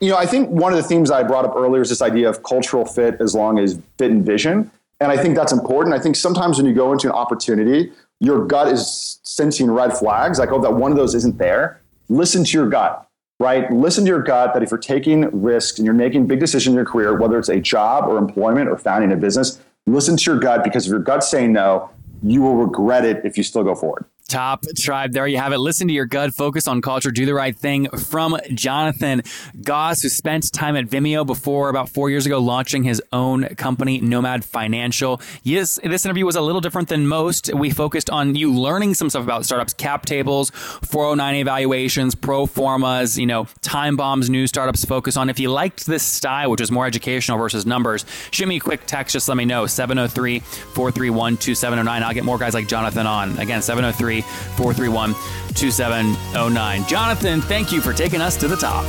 You 0.00 0.10
know, 0.10 0.16
I 0.16 0.26
think 0.26 0.48
one 0.48 0.72
of 0.72 0.76
the 0.76 0.82
themes 0.82 1.10
I 1.10 1.22
brought 1.22 1.44
up 1.44 1.54
earlier 1.56 1.82
is 1.82 1.88
this 1.88 2.00
idea 2.00 2.28
of 2.28 2.42
cultural 2.42 2.86
fit 2.86 3.16
as 3.20 3.34
long 3.34 3.58
as 3.58 3.80
fit 3.98 4.10
and 4.10 4.24
vision. 4.24 4.70
And 5.00 5.10
I 5.10 5.16
think 5.16 5.36
that's 5.36 5.52
important. 5.52 5.94
I 5.94 5.98
think 5.98 6.16
sometimes 6.16 6.56
when 6.56 6.66
you 6.66 6.72
go 6.72 6.92
into 6.92 7.08
an 7.08 7.12
opportunity, 7.12 7.92
your 8.20 8.46
gut 8.46 8.68
is 8.68 9.20
sensing 9.22 9.70
red 9.70 9.92
flags, 9.92 10.38
like, 10.38 10.50
oh, 10.52 10.60
that 10.60 10.74
one 10.74 10.90
of 10.90 10.96
those 10.96 11.14
isn't 11.14 11.36
there. 11.38 11.80
Listen 12.08 12.44
to 12.44 12.58
your 12.58 12.68
gut, 12.68 13.06
right? 13.40 13.70
Listen 13.72 14.04
to 14.04 14.08
your 14.08 14.22
gut 14.22 14.54
that 14.54 14.62
if 14.62 14.70
you're 14.70 14.78
taking 14.78 15.22
risks 15.42 15.78
and 15.78 15.84
you're 15.84 15.94
making 15.94 16.26
big 16.26 16.40
decisions 16.40 16.72
in 16.72 16.76
your 16.76 16.84
career, 16.84 17.16
whether 17.18 17.38
it's 17.38 17.48
a 17.48 17.60
job 17.60 18.08
or 18.08 18.18
employment 18.18 18.68
or 18.68 18.78
founding 18.78 19.12
a 19.12 19.16
business, 19.16 19.60
listen 19.86 20.16
to 20.16 20.30
your 20.30 20.40
gut 20.40 20.64
because 20.64 20.86
if 20.86 20.90
your 20.90 21.00
gut's 21.00 21.28
saying 21.28 21.52
no, 21.52 21.90
you 22.22 22.40
will 22.42 22.56
regret 22.56 23.04
it 23.04 23.24
if 23.24 23.36
you 23.36 23.42
still 23.42 23.64
go 23.64 23.74
forward. 23.74 24.04
Top 24.34 24.64
Tribe. 24.76 25.12
There 25.12 25.28
you 25.28 25.38
have 25.38 25.52
it. 25.52 25.58
Listen 25.58 25.86
to 25.86 25.94
your 25.94 26.06
gut, 26.06 26.34
focus 26.34 26.66
on 26.66 26.82
culture, 26.82 27.12
do 27.12 27.24
the 27.24 27.34
right 27.34 27.56
thing 27.56 27.88
from 27.90 28.36
Jonathan 28.52 29.22
Goss, 29.62 30.02
who 30.02 30.08
spent 30.08 30.50
time 30.52 30.74
at 30.74 30.86
Vimeo 30.86 31.24
before 31.24 31.68
about 31.68 31.88
four 31.88 32.10
years 32.10 32.26
ago 32.26 32.40
launching 32.40 32.82
his 32.82 33.00
own 33.12 33.44
company, 33.54 34.00
Nomad 34.00 34.44
Financial. 34.44 35.20
Yes, 35.44 35.78
this 35.84 36.04
interview 36.04 36.26
was 36.26 36.34
a 36.34 36.40
little 36.40 36.60
different 36.60 36.88
than 36.88 37.06
most. 37.06 37.54
We 37.54 37.70
focused 37.70 38.10
on 38.10 38.34
you 38.34 38.52
learning 38.52 38.94
some 38.94 39.08
stuff 39.08 39.22
about 39.22 39.44
startups, 39.44 39.72
cap 39.72 40.04
tables, 40.04 40.50
409A 40.50 41.44
valuations, 41.44 42.16
pro 42.16 42.46
formas, 42.46 43.16
you 43.16 43.26
know, 43.26 43.46
time 43.62 43.94
bombs, 43.94 44.28
new 44.28 44.48
startups 44.48 44.84
focus 44.84 45.16
on. 45.16 45.30
If 45.30 45.38
you 45.38 45.48
liked 45.48 45.86
this 45.86 46.02
style, 46.02 46.50
which 46.50 46.60
is 46.60 46.72
more 46.72 46.86
educational 46.86 47.38
versus 47.38 47.66
numbers, 47.66 48.04
shoot 48.32 48.48
me 48.48 48.56
a 48.56 48.60
quick 48.60 48.84
text. 48.86 49.12
Just 49.12 49.28
let 49.28 49.36
me 49.36 49.44
know. 49.44 49.66
703 49.66 50.40
431 50.40 51.36
2709. 51.36 52.02
I'll 52.02 52.12
get 52.12 52.24
more 52.24 52.36
guys 52.36 52.54
like 52.54 52.66
Jonathan 52.66 53.06
on. 53.06 53.38
Again, 53.38 53.62
703 53.62 54.23
431 54.56 55.14
2709. 55.54 56.86
Jonathan, 56.86 57.40
thank 57.42 57.72
you 57.72 57.80
for 57.80 57.92
taking 57.92 58.20
us 58.20 58.36
to 58.36 58.48
the 58.48 58.56
top. 58.56 58.84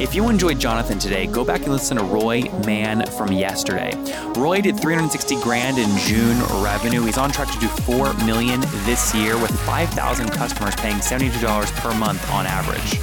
If 0.00 0.14
you 0.14 0.30
enjoyed 0.30 0.58
Jonathan 0.58 0.98
today, 0.98 1.26
go 1.26 1.44
back 1.44 1.60
and 1.60 1.72
listen 1.72 1.98
to 1.98 2.02
Roy 2.02 2.44
Mann 2.64 3.04
from 3.18 3.32
yesterday. 3.32 3.92
Roy 4.34 4.62
did 4.62 4.80
360 4.80 5.38
grand 5.42 5.76
in 5.76 5.94
June 5.98 6.38
revenue. 6.62 7.02
He's 7.02 7.18
on 7.18 7.30
track 7.30 7.52
to 7.52 7.58
do 7.58 7.68
4 7.68 8.14
million 8.24 8.62
this 8.86 9.14
year 9.14 9.36
with 9.36 9.50
5,000 9.60 10.30
customers 10.30 10.74
paying 10.76 10.96
$72 10.96 11.70
per 11.82 11.94
month 11.98 12.30
on 12.30 12.46
average. 12.46 12.98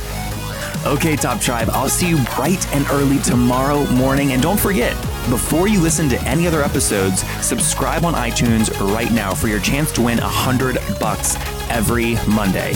Okay, 0.88 1.16
Top 1.16 1.40
Tribe, 1.40 1.70
I'll 1.72 1.88
see 1.88 2.10
you 2.10 2.18
bright 2.36 2.68
and 2.74 2.84
early 2.90 3.20
tomorrow 3.20 3.86
morning. 3.92 4.32
And 4.32 4.42
don't 4.42 4.60
forget, 4.60 4.96
before 5.30 5.68
you 5.68 5.82
listen 5.82 6.08
to 6.10 6.22
any 6.24 6.48
other 6.48 6.62
episodes, 6.64 7.24
subscribe 7.46 8.06
on 8.06 8.14
iTunes 8.14 8.70
right 8.94 9.12
now 9.12 9.34
for 9.34 9.48
your 9.48 9.60
chance 9.60 9.92
to 9.94 10.02
win 10.02 10.20
100 10.20 10.78
bucks 11.00 11.36
every 11.70 12.16
Monday. 12.28 12.74